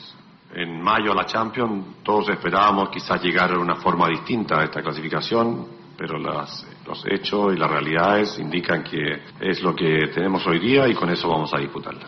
[0.55, 4.81] en mayo a la Champions, todos esperábamos quizás llegar de una forma distinta a esta
[4.81, 5.65] clasificación,
[5.97, 10.87] pero las- los hechos y las realidades indican que es lo que tenemos hoy día
[10.87, 12.07] y con eso vamos a disputarla.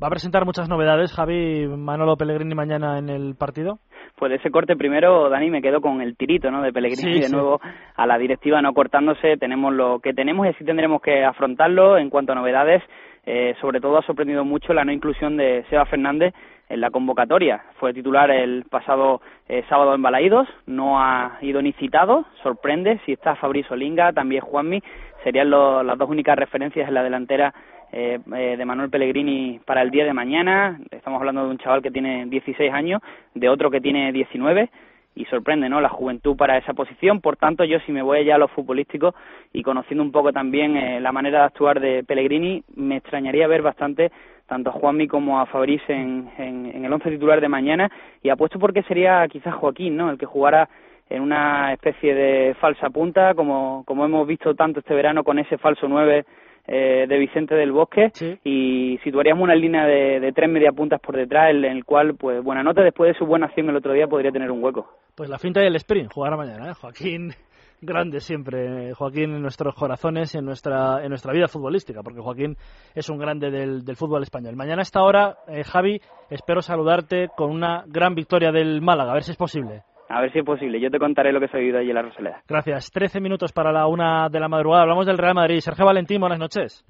[0.00, 3.78] Va a presentar muchas novedades, Javi Manolo Pellegrini mañana en el partido.
[4.16, 6.62] Pues de ese corte primero, Dani, me quedo con el tirito, ¿no?
[6.62, 7.32] De Pellegrini Sí, de sí.
[7.32, 7.60] nuevo
[7.96, 9.36] a la directiva no cortándose.
[9.38, 12.82] Tenemos lo que tenemos y así tendremos que afrontarlo en cuanto a novedades.
[13.26, 16.32] Eh, sobre todo ha sorprendido mucho la no inclusión de Seba Fernández
[16.68, 17.62] en la convocatoria.
[17.78, 23.00] Fue titular el pasado eh, sábado en Balaídos, no ha ido ni citado, sorprende.
[23.06, 24.82] Si está Fabrizio Linga, también Juanmi,
[25.24, 27.54] serían lo- las dos únicas referencias en la delantera
[27.90, 30.78] eh, eh, de Manuel Pellegrini para el día de mañana.
[30.90, 33.00] Estamos hablando de un chaval que tiene 16 años,
[33.34, 34.68] de otro que tiene 19
[35.14, 35.80] y sorprende, ¿no?
[35.80, 37.20] La juventud para esa posición.
[37.22, 39.14] Por tanto, yo si me voy ya a lo futbolístico
[39.54, 43.62] y conociendo un poco también eh, la manera de actuar de Pellegrini, me extrañaría ver
[43.62, 44.12] bastante
[44.48, 47.90] tanto a Juanmi como a Fabriz en, en, en el once titular de mañana
[48.22, 50.10] y apuesto porque sería quizás Joaquín, ¿no?
[50.10, 50.68] El que jugara
[51.10, 55.58] en una especie de falsa punta, como, como hemos visto tanto este verano con ese
[55.58, 56.24] falso 9
[56.66, 58.10] eh, de Vicente del Bosque
[58.44, 62.42] y situaríamos una línea de, de tres media puntas por detrás en el cual, pues,
[62.42, 64.86] buena nota después de su buena acción el otro día podría tener un hueco.
[65.14, 66.74] Pues la finta y el sprint jugará mañana, ¿eh?
[66.74, 67.32] Joaquín
[67.80, 72.56] grande siempre, Joaquín en nuestros corazones y en nuestra en nuestra vida futbolística, porque Joaquín
[72.94, 74.56] es un grande del, del fútbol español.
[74.56, 76.00] Mañana a esta hora, eh, Javi,
[76.30, 79.82] espero saludarte con una gran victoria del Málaga, a ver si es posible.
[80.08, 80.80] A ver si es posible.
[80.80, 82.42] Yo te contaré lo que se ha vivido allí en la Rosaleda.
[82.48, 82.90] Gracias.
[82.90, 84.82] 13 minutos para la una de la madrugada.
[84.82, 85.60] Hablamos del Real Madrid.
[85.60, 86.82] Sergio Valentín, buenas noches.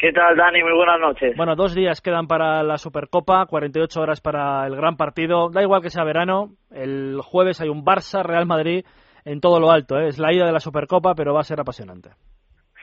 [0.00, 0.62] ¿Qué tal, Dani?
[0.62, 1.36] Muy buenas noches.
[1.36, 5.50] Bueno, dos días quedan para la Supercopa, 48 horas para el gran partido.
[5.50, 8.86] Da igual que sea verano, el jueves hay un Barça-Real Madrid
[9.24, 9.98] en todo lo alto.
[9.98, 10.08] ¿eh?
[10.08, 12.10] Es la ida de la Supercopa, pero va a ser apasionante.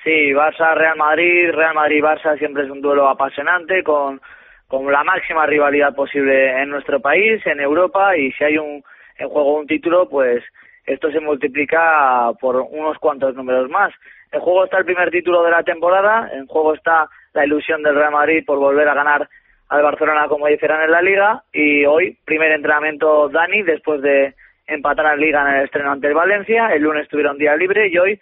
[0.03, 4.21] Sí, Barça-Real Madrid, Real Madrid-Barça siempre es un duelo apasionante con,
[4.67, 8.83] con la máxima rivalidad posible en nuestro país, en Europa, y si hay un,
[9.17, 10.43] en juego un título, pues
[10.85, 13.93] esto se multiplica por unos cuantos números más.
[14.31, 17.95] En juego está el primer título de la temporada, en juego está la ilusión del
[17.95, 19.27] Real Madrid por volver a ganar
[19.69, 24.35] al Barcelona como dijeran en la Liga, y hoy primer entrenamiento Dani después de
[24.68, 27.97] empatar en Liga en el estreno ante el Valencia, el lunes tuvieron día libre y
[27.97, 28.20] hoy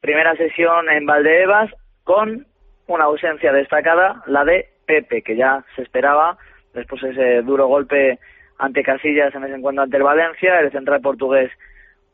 [0.00, 1.70] primera sesión en Valdeebas
[2.02, 2.46] con
[2.86, 6.36] una ausencia destacada, la de Pepe, que ya se esperaba
[6.74, 8.18] después de ese duro golpe
[8.58, 11.50] ante Casillas en ese encuentro ante el Valencia, el central portugués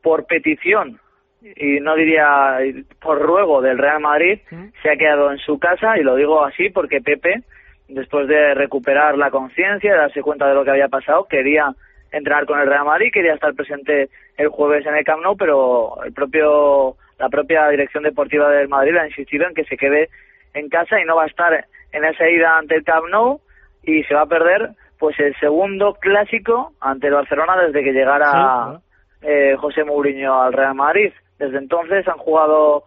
[0.02, 1.00] por petición
[1.42, 2.58] y no diría
[3.00, 4.40] por ruego del Real Madrid
[4.82, 5.98] se ha quedado en su casa.
[5.98, 7.42] Y lo digo así porque Pepe
[7.88, 11.74] después de recuperar la conciencia, de darse cuenta de lo que había pasado, quería
[12.12, 16.02] entrenar con el Real Madrid, quería estar presente el jueves en el Camp Nou, pero
[16.04, 20.08] el propio la propia dirección deportiva del Madrid ha insistido en que se quede
[20.54, 23.40] en casa y no va a estar en esa ida ante el Camp Nou
[23.82, 28.80] y se va a perder pues el segundo clásico ante el Barcelona desde que llegara
[29.22, 31.12] eh, José Mourinho al Real Madrid.
[31.38, 32.84] Desde entonces han jugado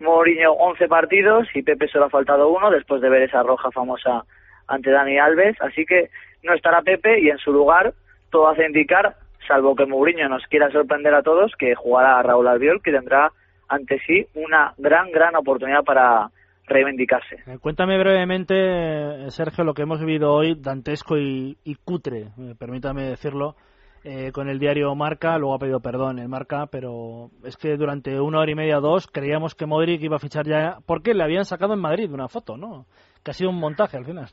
[0.00, 4.24] Mourinho 11 partidos y Pepe solo ha faltado uno después de ver esa roja famosa
[4.66, 5.56] ante Dani Alves.
[5.60, 6.10] Así que
[6.42, 7.94] no estará Pepe y en su lugar
[8.30, 9.16] todo hace indicar,
[9.46, 13.32] salvo que Mourinho nos quiera sorprender a todos, que jugará Raúl Albiol, que tendrá
[13.68, 16.30] ante sí una gran, gran oportunidad para
[16.66, 17.36] reivindicarse.
[17.46, 22.54] Eh, Cuéntame brevemente, eh, Sergio, lo que hemos vivido hoy, dantesco y, y cutre, eh,
[22.58, 23.56] permítame decirlo,
[24.04, 28.20] eh, con el diario Marca, luego ha pedido perdón el Marca, pero es que durante
[28.20, 31.44] una hora y media, dos, creíamos que Modric iba a fichar ya, porque le habían
[31.44, 32.86] sacado en Madrid una foto, ¿no?
[33.24, 34.28] Que ha sido un montaje al final.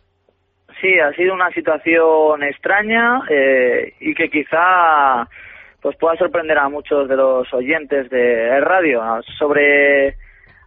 [0.86, 5.28] Sí, ha sido una situación extraña eh, y que quizá
[5.82, 9.02] pues pueda sorprender a muchos de los oyentes de radio.
[9.40, 10.16] Sobre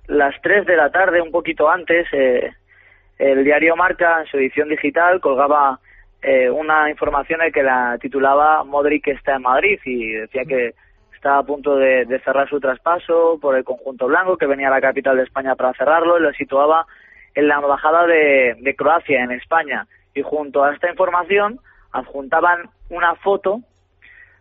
[0.08, 2.50] las 3 de la tarde, un poquito antes, eh,
[3.16, 5.78] el diario Marca, en su edición digital, colgaba
[6.20, 10.74] eh, una información que la titulaba Modric está en Madrid y decía que
[11.14, 14.80] estaba a punto de, cerrar su traspaso por el conjunto blanco, que venía a la
[14.80, 16.86] capital de España para cerrarlo y lo situaba
[17.36, 19.86] en la embajada de Croacia en España.
[20.18, 21.60] Y junto a esta información
[21.92, 23.60] adjuntaban una foto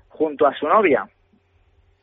[0.07, 1.07] junto a su novia.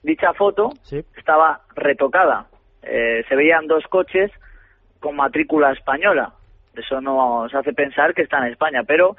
[0.01, 0.71] Dicha foto
[1.17, 2.47] estaba retocada.
[2.83, 4.31] Eh, se veían dos coches
[5.01, 6.35] con matrícula española.
[6.77, 9.17] Eso nos hace pensar que está en España, pero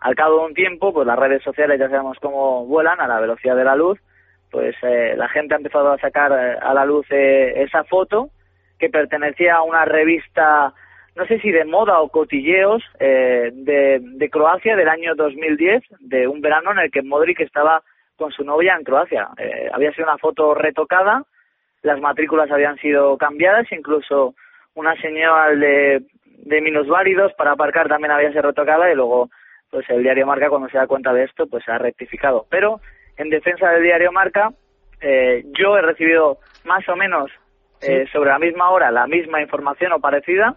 [0.00, 3.20] al cabo de un tiempo, pues las redes sociales ya sabemos cómo vuelan a la
[3.20, 3.98] velocidad de la luz,
[4.50, 8.30] pues eh, la gente ha empezado a sacar eh, a la luz eh, esa foto
[8.78, 10.72] que pertenecía a una revista,
[11.14, 16.26] no sé si de moda o cotilleos, eh, de, de Croacia del año 2010, de
[16.26, 17.82] un verano en el que Modric estaba
[18.16, 19.28] con su novia en Croacia.
[19.36, 21.24] Eh, había sido una foto retocada,
[21.82, 24.34] las matrículas habían sido cambiadas, incluso
[24.74, 29.28] una señal de, de minusválidos para aparcar también había sido retocada y luego
[29.70, 32.46] pues el diario Marca cuando se da cuenta de esto pues ha rectificado.
[32.50, 32.80] Pero
[33.16, 34.50] en defensa del diario Marca
[35.00, 37.30] eh, yo he recibido más o menos
[37.80, 40.54] eh, sobre la misma hora la misma información o parecida.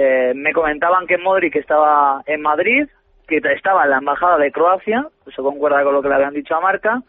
[0.00, 2.86] Eh, me comentaban que Modric estaba en Madrid,
[3.26, 6.54] que estaba en la embajada de Croacia, eso concuerda con lo que le habían dicho
[6.54, 7.02] a Marca,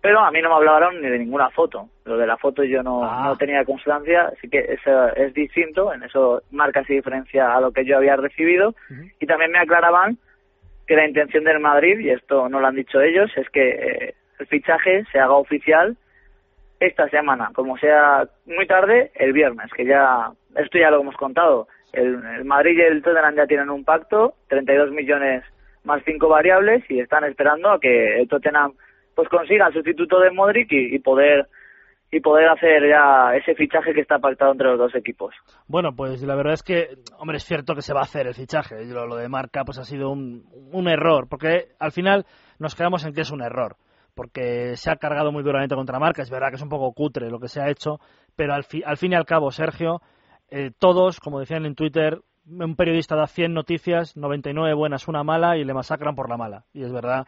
[0.00, 1.88] pero a mí no me hablaron ni de ninguna foto.
[2.04, 6.04] Lo de la foto yo no, no tenía constancia, así que eso es distinto, en
[6.04, 8.76] eso Marca se diferencia a lo que yo había recibido.
[9.18, 10.16] Y también me aclaraban
[10.86, 14.14] que la intención del Madrid, y esto no lo han dicho ellos, es que eh,
[14.38, 15.96] el fichaje se haga oficial
[16.78, 21.66] esta semana, como sea muy tarde, el viernes, que ya, esto ya lo hemos contado.
[22.00, 25.42] El, Madrid y el Tottenham ya tienen un pacto, 32 millones
[25.84, 28.72] más cinco variables, y están esperando a que el Tottenham
[29.14, 31.46] pues consiga el sustituto de Modric y, y poder
[32.10, 35.34] y poder hacer ya ese fichaje que está pactado entre los dos equipos.
[35.66, 38.34] Bueno, pues la verdad es que, hombre, es cierto que se va a hacer el
[38.34, 38.84] fichaje.
[38.84, 42.24] Lo, lo de Marca pues ha sido un, un error, porque al final
[42.60, 43.74] nos quedamos en que es un error,
[44.14, 46.22] porque se ha cargado muy duramente contra Marca.
[46.22, 47.98] Es verdad que es un poco cutre lo que se ha hecho,
[48.36, 50.00] pero al, fi- al fin y al cabo, Sergio,
[50.50, 52.18] eh, todos, como decían en Twitter,
[52.48, 56.64] un periodista da 100 noticias, 99 buenas, una mala y le masacran por la mala.
[56.72, 57.26] Y es verdad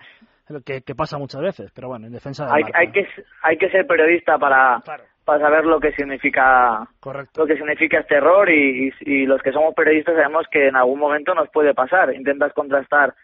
[0.65, 2.79] que, que pasa muchas veces, pero bueno, en defensa de Hay, Marca.
[2.79, 3.07] hay que
[3.43, 4.81] hay que ser periodista para
[5.25, 6.89] para saber lo que significa
[7.37, 10.77] lo que significa este error y, y, y los que somos periodistas sabemos que en
[10.77, 12.15] algún momento nos puede pasar.
[12.15, 13.15] Intentas contrastar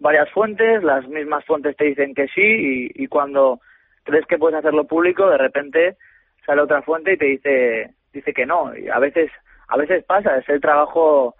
[0.00, 3.60] varias fuentes, las mismas fuentes te dicen que sí y, y cuando
[4.02, 5.96] crees que puedes hacerlo público, de repente
[6.44, 8.76] sale otra fuente y te dice dice que no.
[8.76, 9.30] Y a veces
[9.72, 11.34] a veces pasa, es el trabajo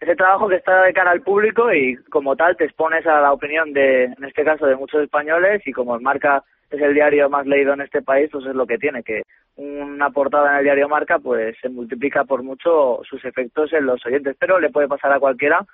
[0.00, 3.20] es el trabajo que está de cara al público y como tal te expones a
[3.20, 6.94] la opinión de, en este caso, de muchos españoles y como el Marca es el
[6.94, 9.22] diario más leído en este país, pues es lo que tiene, que
[9.56, 14.04] una portada en el diario Marca pues se multiplica por mucho sus efectos en los
[14.04, 15.64] oyentes, pero le puede pasar a cualquiera,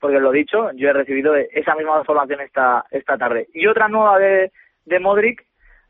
[0.00, 3.46] porque lo dicho, yo he recibido esa misma información esta, esta tarde.
[3.52, 4.50] Y otra nueva de,
[4.84, 5.44] de Modric,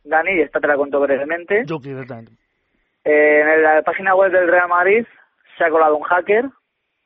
[0.04, 1.64] Dani, y esta te la cuento brevemente.
[1.64, 2.32] Directamente.
[3.04, 5.06] Eh, en la página web del Real Madrid
[5.56, 6.46] se ha colado un hacker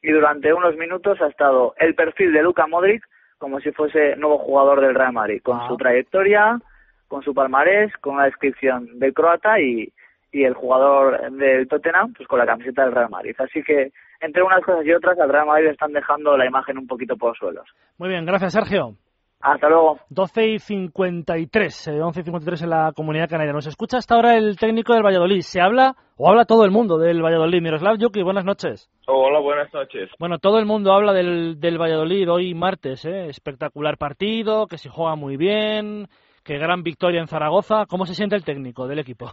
[0.03, 3.05] y durante unos minutos ha estado el perfil de Luka Modric
[3.39, 6.61] como si fuese nuevo jugador del Real Madrid, con su trayectoria,
[7.09, 9.91] con su palmarés, con una descripción del croata y,
[10.31, 13.35] y el jugador del Tottenham pues con la camiseta del Real Madrid.
[13.39, 16.87] Así que entre unas cosas y otras al Real Madrid están dejando la imagen un
[16.87, 17.67] poquito por los suelos.
[17.99, 18.95] Muy bien, gracias Sergio.
[19.41, 19.99] Hasta luego.
[20.11, 23.55] 12 y 53, eh, 11 y 53 en la comunidad canaria.
[23.55, 25.41] Nos escucha hasta ahora el técnico del Valladolid.
[25.41, 27.63] Se habla, o habla todo el mundo del Valladolid.
[27.63, 28.91] Miroslav Yuki, buenas noches.
[29.07, 30.11] Hola, buenas noches.
[30.19, 33.29] Bueno, todo el mundo habla del, del Valladolid hoy martes, ¿eh?
[33.29, 36.07] Espectacular partido, que se juega muy bien,
[36.45, 37.87] que gran victoria en Zaragoza.
[37.87, 39.33] ¿Cómo se siente el técnico del equipo?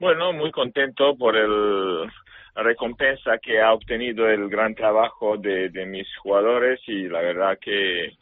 [0.00, 2.10] Bueno, muy contento por el
[2.54, 7.58] la recompensa que ha obtenido el gran trabajo de, de mis jugadores y la verdad
[7.60, 8.12] que,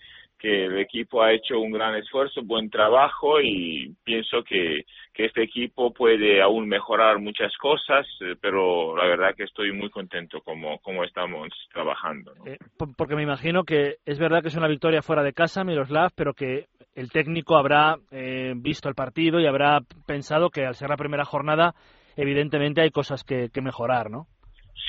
[0.42, 4.82] que el equipo ha hecho un gran esfuerzo, buen trabajo y pienso que,
[5.14, 9.88] que este equipo puede aún mejorar muchas cosas, eh, pero la verdad que estoy muy
[9.88, 12.34] contento como, como estamos trabajando.
[12.34, 12.46] ¿no?
[12.50, 15.62] Eh, por- porque me imagino que es verdad que es una victoria fuera de casa,
[15.62, 16.64] Miroslav, pero que
[16.96, 19.78] el técnico habrá eh, visto el partido y habrá
[20.08, 21.72] pensado que al ser la primera jornada,
[22.16, 24.26] evidentemente hay cosas que, que mejorar, ¿no?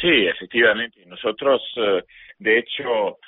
[0.01, 1.05] Sí, efectivamente.
[1.05, 2.01] Nosotros, eh,
[2.39, 3.19] de hecho,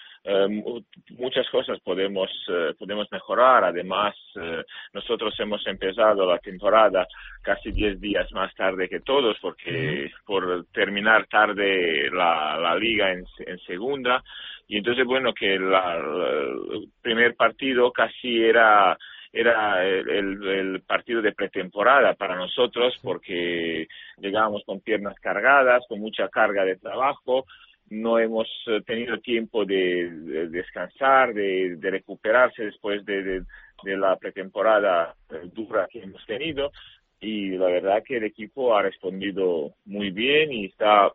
[1.18, 3.64] muchas cosas podemos eh, podemos mejorar.
[3.64, 4.64] Además, eh,
[4.94, 7.08] nosotros hemos empezado la temporada
[7.42, 13.24] casi 10 días más tarde que todos porque por terminar tarde la, la liga en,
[13.46, 14.24] en segunda.
[14.68, 18.98] Y entonces bueno que la- el primer partido casi era
[19.38, 23.86] era el, el- el partido de pretemporada para nosotros porque
[24.18, 27.46] llegábamos con piernas cargadas, con mucha carga de trabajo,
[27.90, 33.44] no hemos eh, tenido tiempo de, de descansar, de, recuperarse después de, de-
[33.84, 36.72] de la pretemporada eh, dura que hemos tenido.
[37.20, 41.12] Y la verdad que el equipo ha respondido muy bien y está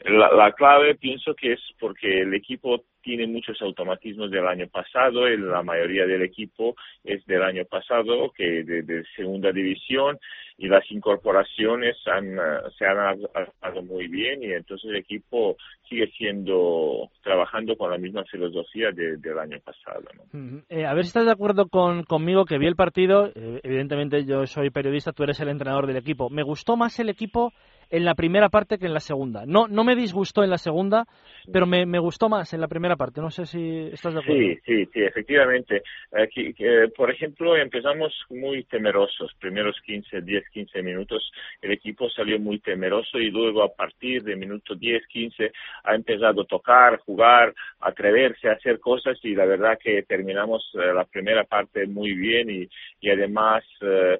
[0.00, 5.26] la, la clave pienso que es porque el equipo tiene muchos automatismos del año pasado,
[5.28, 6.74] la mayoría del equipo
[7.04, 10.18] es del año pasado, que de, de segunda división,
[10.58, 15.56] y las incorporaciones han, eh, se han adaptado muy bien, y entonces el equipo
[15.88, 20.02] sigue siendo, trabajando con la misma filosofía de- del año pasado.
[20.16, 20.38] ¿no?
[20.38, 20.62] Ujú.
[20.68, 23.28] Eh, a ver si estás de acuerdo con, conmigo que vi el partido.
[23.34, 26.28] eh, evidentemente yo soy periodista, tú eres el entrenador del equipo.
[26.28, 27.52] Me gustó más el equipo
[27.90, 29.44] en la primera parte que en la segunda.
[29.46, 31.04] No, no me disgustó en la segunda,
[31.52, 33.20] pero me, me gustó más en la primera parte.
[33.20, 34.40] No sé si estás de acuerdo.
[34.40, 35.82] Sí, sí, sí, efectivamente.
[36.12, 39.32] Eh, que, por ejemplo, empezamos muy temerosos.
[39.40, 41.30] Primeros 15, 10, 15 minutos
[41.60, 45.52] el equipo salió muy temeroso y luego a partir de minuto 10, 15
[45.84, 50.92] ha empezado a tocar, jugar, atreverse a hacer cosas y la verdad que terminamos eh,
[50.94, 52.68] la primera parte muy bien y,
[53.00, 54.18] y además eh,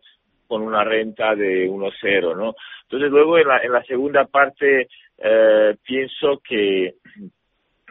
[0.49, 2.55] con una renta de 1-0, ¿no?
[2.83, 4.89] Entonces luego en la, en la segunda parte
[5.19, 6.95] eh, pienso que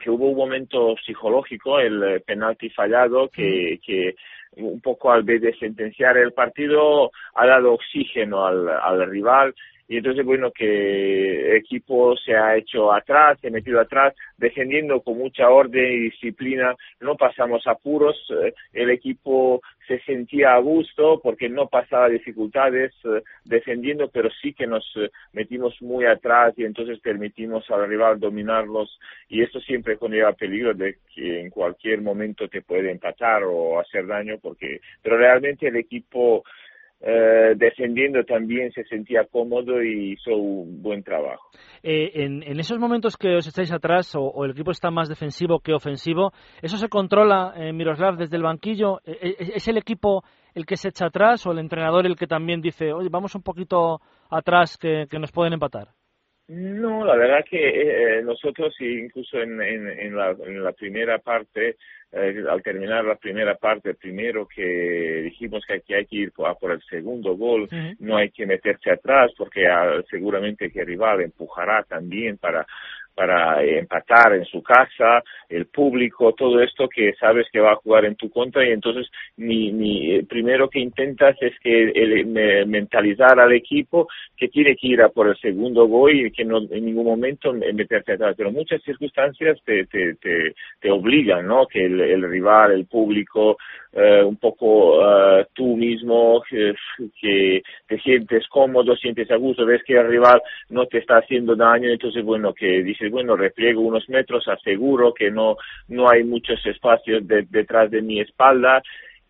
[0.01, 4.15] que hubo un momento psicológico, el eh, penalti fallado, que, que
[4.57, 9.55] un poco al vez de sentenciar el partido ha dado oxígeno al, al rival
[9.87, 15.01] y entonces bueno que el equipo se ha hecho atrás, se ha metido atrás, defendiendo
[15.01, 21.19] con mucha orden y disciplina, no pasamos apuros, eh, el equipo se sentía a gusto
[21.23, 26.65] porque no pasaba dificultades eh, defendiendo, pero sí que nos eh, metimos muy atrás y
[26.65, 28.99] entonces permitimos al rival dominarlos.
[29.29, 34.05] Y esto siempre conlleva peligro de que en cualquier momento te puede empatar o hacer
[34.05, 36.43] daño porque pero realmente el equipo
[36.99, 41.49] eh, defendiendo también se sentía cómodo y hizo un buen trabajo.
[41.83, 45.59] Eh, en, en esos momentos que os echáis atrás o, el equipo está más defensivo
[45.59, 46.31] que ofensivo,
[46.61, 48.99] ¿eso se controla, eh, Miroslav, desde el banquillo?
[49.05, 50.23] Eh, eh, ¿Es el equipo
[50.55, 53.43] el que se echa atrás o el entrenador el que también dice, oye, vamos un
[53.43, 55.89] poquito atrás que nos pueden empatar?
[56.49, 61.75] No, la verdad que eh, nosotros incluso en, en, en, la, en la primera parte,
[62.09, 64.63] eh, al terminar la primera parte, primero que
[65.25, 67.67] dijimos que aquí hay que ir por, a por el segundo gol,
[67.99, 72.65] no hay que meterse atrás porque ah, seguramente que el rival empujará también para
[73.17, 78.05] para empatar en su casa, el público, todo esto que sabes que va a jugar
[78.05, 79.07] en tu contra y entonces
[79.37, 84.07] ni, ni eh, primero que intentas es que el- me- mentalizar al equipo
[84.37, 87.51] que tiene que ir a por el segundo gol y que no en ningún momento
[87.53, 91.65] me- meterse atrás, pero muchas circunstancias te, te, te, te obligan, ¿no?
[91.65, 93.57] Que el, el rival, el público,
[93.93, 96.73] eh, un poco eh, tú mismo, que,
[97.19, 101.55] que te sientes cómodo, sientes a gusto, ves que el rival no te está haciendo
[101.55, 106.65] daño, entonces bueno, que dices, bueno, repliego unos metros, aseguro que no, no hay muchos
[106.65, 108.81] espacios de- detrás de mi espalda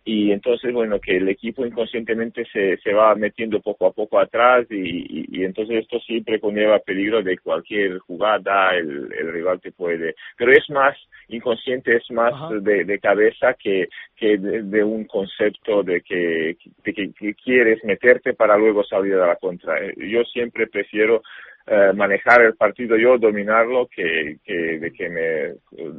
[0.04, 4.66] y entonces bueno que el equipo inconscientemente se, se va metiendo poco a poco atrás
[4.70, 9.70] y, y, y entonces esto siempre conlleva peligro de cualquier jugada el, el rival te
[9.72, 10.96] puede pero es más
[11.28, 16.92] inconsciente es más de, de cabeza que que de, de un concepto de que, de
[16.94, 19.74] que, que quieres meterte para luego salir a la contra.
[19.96, 21.22] Yo siempre prefiero
[21.70, 25.20] eh, manejar el partido yo, dominarlo, que, que de que me,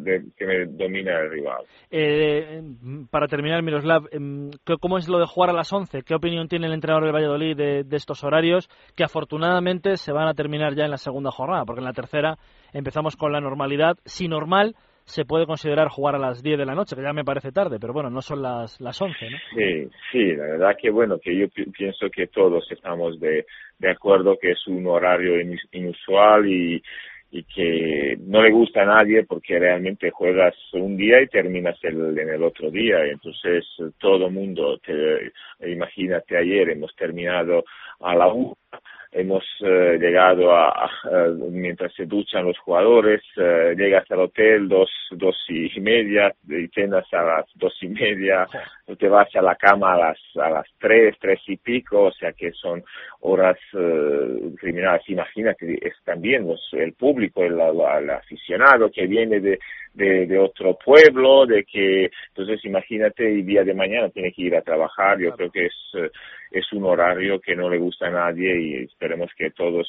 [0.03, 1.63] de que me domine el rival.
[1.91, 2.61] Eh,
[3.11, 6.01] para terminar, Miroslav, em, ¿qué- ¿cómo es lo de jugar a las 11?
[6.03, 10.27] ¿Qué opinión tiene el entrenador del Valladolid de, de estos horarios que afortunadamente se van
[10.27, 11.65] a terminar ya en la segunda jornada?
[11.65, 12.37] Porque en la tercera
[12.73, 13.95] empezamos con la normalidad.
[14.05, 14.75] Si normal,
[15.09, 17.77] se puede considerar jugar a las 10 de la noche, que ya me parece tarde,
[17.79, 19.37] pero bueno, no son las, las 11, ¿no?
[19.55, 23.45] Sí, sí, la verdad que bueno, que yo pi- pienso que todos estamos de,
[23.79, 26.81] de acuerdo que es un horario inus- inusual y,
[27.31, 32.17] y que no le gusta a nadie porque realmente juegas un día y terminas el,
[32.17, 33.03] en el otro día.
[33.05, 33.65] Entonces
[33.99, 35.31] todo mundo, te,
[35.71, 37.63] imagínate ayer hemos terminado
[38.01, 38.53] a la una
[39.11, 44.67] hemos eh, llegado a, a- a- mientras se duchan los jugadores, eh, llegas al hotel
[44.67, 48.47] dos, dos y media y cenas a las dos y media,
[48.97, 52.33] te vas a la cama a las, a las tres, tres y pico, o sea
[52.33, 52.83] que son
[53.21, 55.01] horas eh, criminales.
[55.09, 59.59] Imagínate, es también los- el público, el, el- el aficionado que viene de,
[59.99, 64.55] de, de otro pueblo, de que, entonces imagínate el día de mañana tiene que ir
[64.55, 66.09] a trabajar, yo creo que es, eh,
[66.51, 69.87] es un horario que no le gusta a nadie y esperemos que todos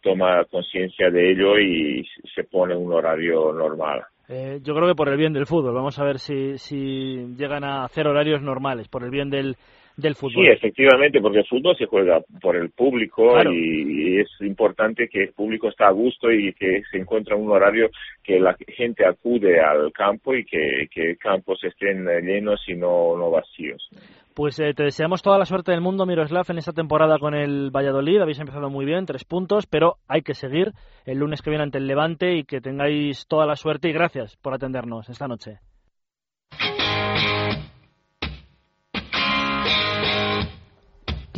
[0.00, 4.04] toma conciencia de ello y se pone un horario normal.
[4.28, 5.74] Eh, yo creo que por el bien del fútbol.
[5.74, 9.56] Vamos a ver si, si llegan a hacer horarios normales, por el bien del,
[9.98, 10.44] del fútbol.
[10.44, 13.52] Sí, efectivamente, porque el fútbol se juega por el público Claro.
[13.52, 17.90] y, es importante que el público está a gusto y que se encuentra un horario
[18.22, 23.16] que la gente acude al campo y que, que campos estén eh, llenos y no,
[23.16, 23.88] no vacíos.
[24.34, 27.70] Pues eh, te deseamos toda la suerte del mundo, Miroslav, en esta temporada con el
[27.70, 28.20] Valladolid.
[28.20, 30.72] Habéis empezado muy bien, tres puntos, pero hay que seguir
[31.06, 34.36] el lunes que viene ante el Levante y que tengáis toda la suerte y gracias
[34.36, 35.58] por atendernos esta noche.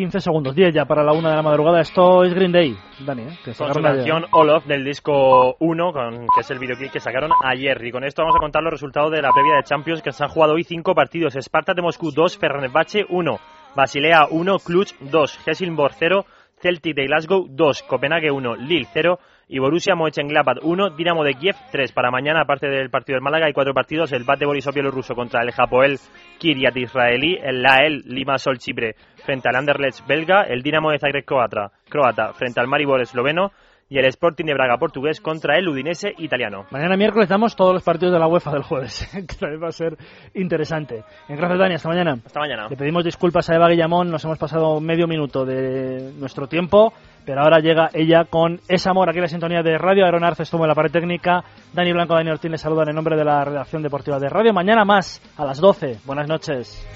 [0.01, 1.82] ...15 segundos, 10 ya para la una de la madrugada.
[1.82, 2.74] Esto es Green Day,
[3.05, 3.38] Dani, ¿eh?
[3.44, 7.01] que Con su canción All Of del disco 1, con, que es el videoclip que
[7.01, 7.84] sacaron ayer.
[7.84, 10.24] Y con esto vamos a contar los resultados de la previa de Champions, que se
[10.24, 11.36] han jugado hoy cinco partidos.
[11.36, 13.38] Sparta de Moscú 2, Fenerbahce 1,
[13.76, 16.24] Basilea 1, Cluj 2, Helsingborg 0,
[16.62, 19.18] Celtic de Glasgow 2, Copenhague 1, Lille 0
[19.53, 21.90] y Borussia Mönchengladbach 1, Dinamo de Kiev 3.
[21.90, 24.12] Para mañana, aparte del partido del Málaga, hay cuatro partidos.
[24.12, 25.98] El Bate Borisov bielorruso contra el Japoel
[26.38, 28.94] Kiryat israelí, el Lael Limassol Chipre
[29.24, 33.51] frente al Anderlecht belga, el Dinamo de Zagreb croata, croata frente al Maribor esloveno
[33.90, 36.64] y el Sporting de Braga portugués contra el Udinese italiano.
[36.70, 39.72] Mañana miércoles damos todos los partidos de la UEFA del jueves, que también va a
[39.72, 39.96] ser
[40.34, 41.03] interesante.
[41.28, 41.74] Gracias, Dani.
[41.74, 42.12] Hasta mañana.
[42.24, 42.68] Hasta mañana.
[42.70, 46.92] Le pedimos disculpas a Eva Guillamón, nos hemos pasado medio minuto de nuestro tiempo,
[47.25, 50.64] pero ahora llega ella con ese amor aquí en la sintonía de Radio Aeronarce estuvo
[50.64, 51.45] en la pared técnica.
[51.73, 54.53] Dani Blanco, Dani Ortiz les saludan en nombre de la redacción deportiva de Radio.
[54.53, 55.99] Mañana más, a las 12.
[56.05, 56.87] Buenas noches.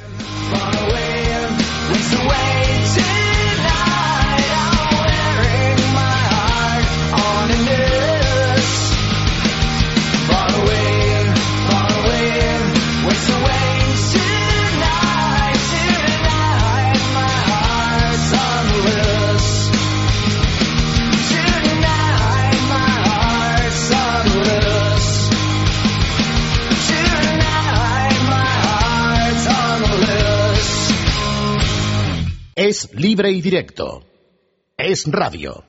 [32.56, 34.04] Es libre y directo.
[34.76, 35.60] Es radio.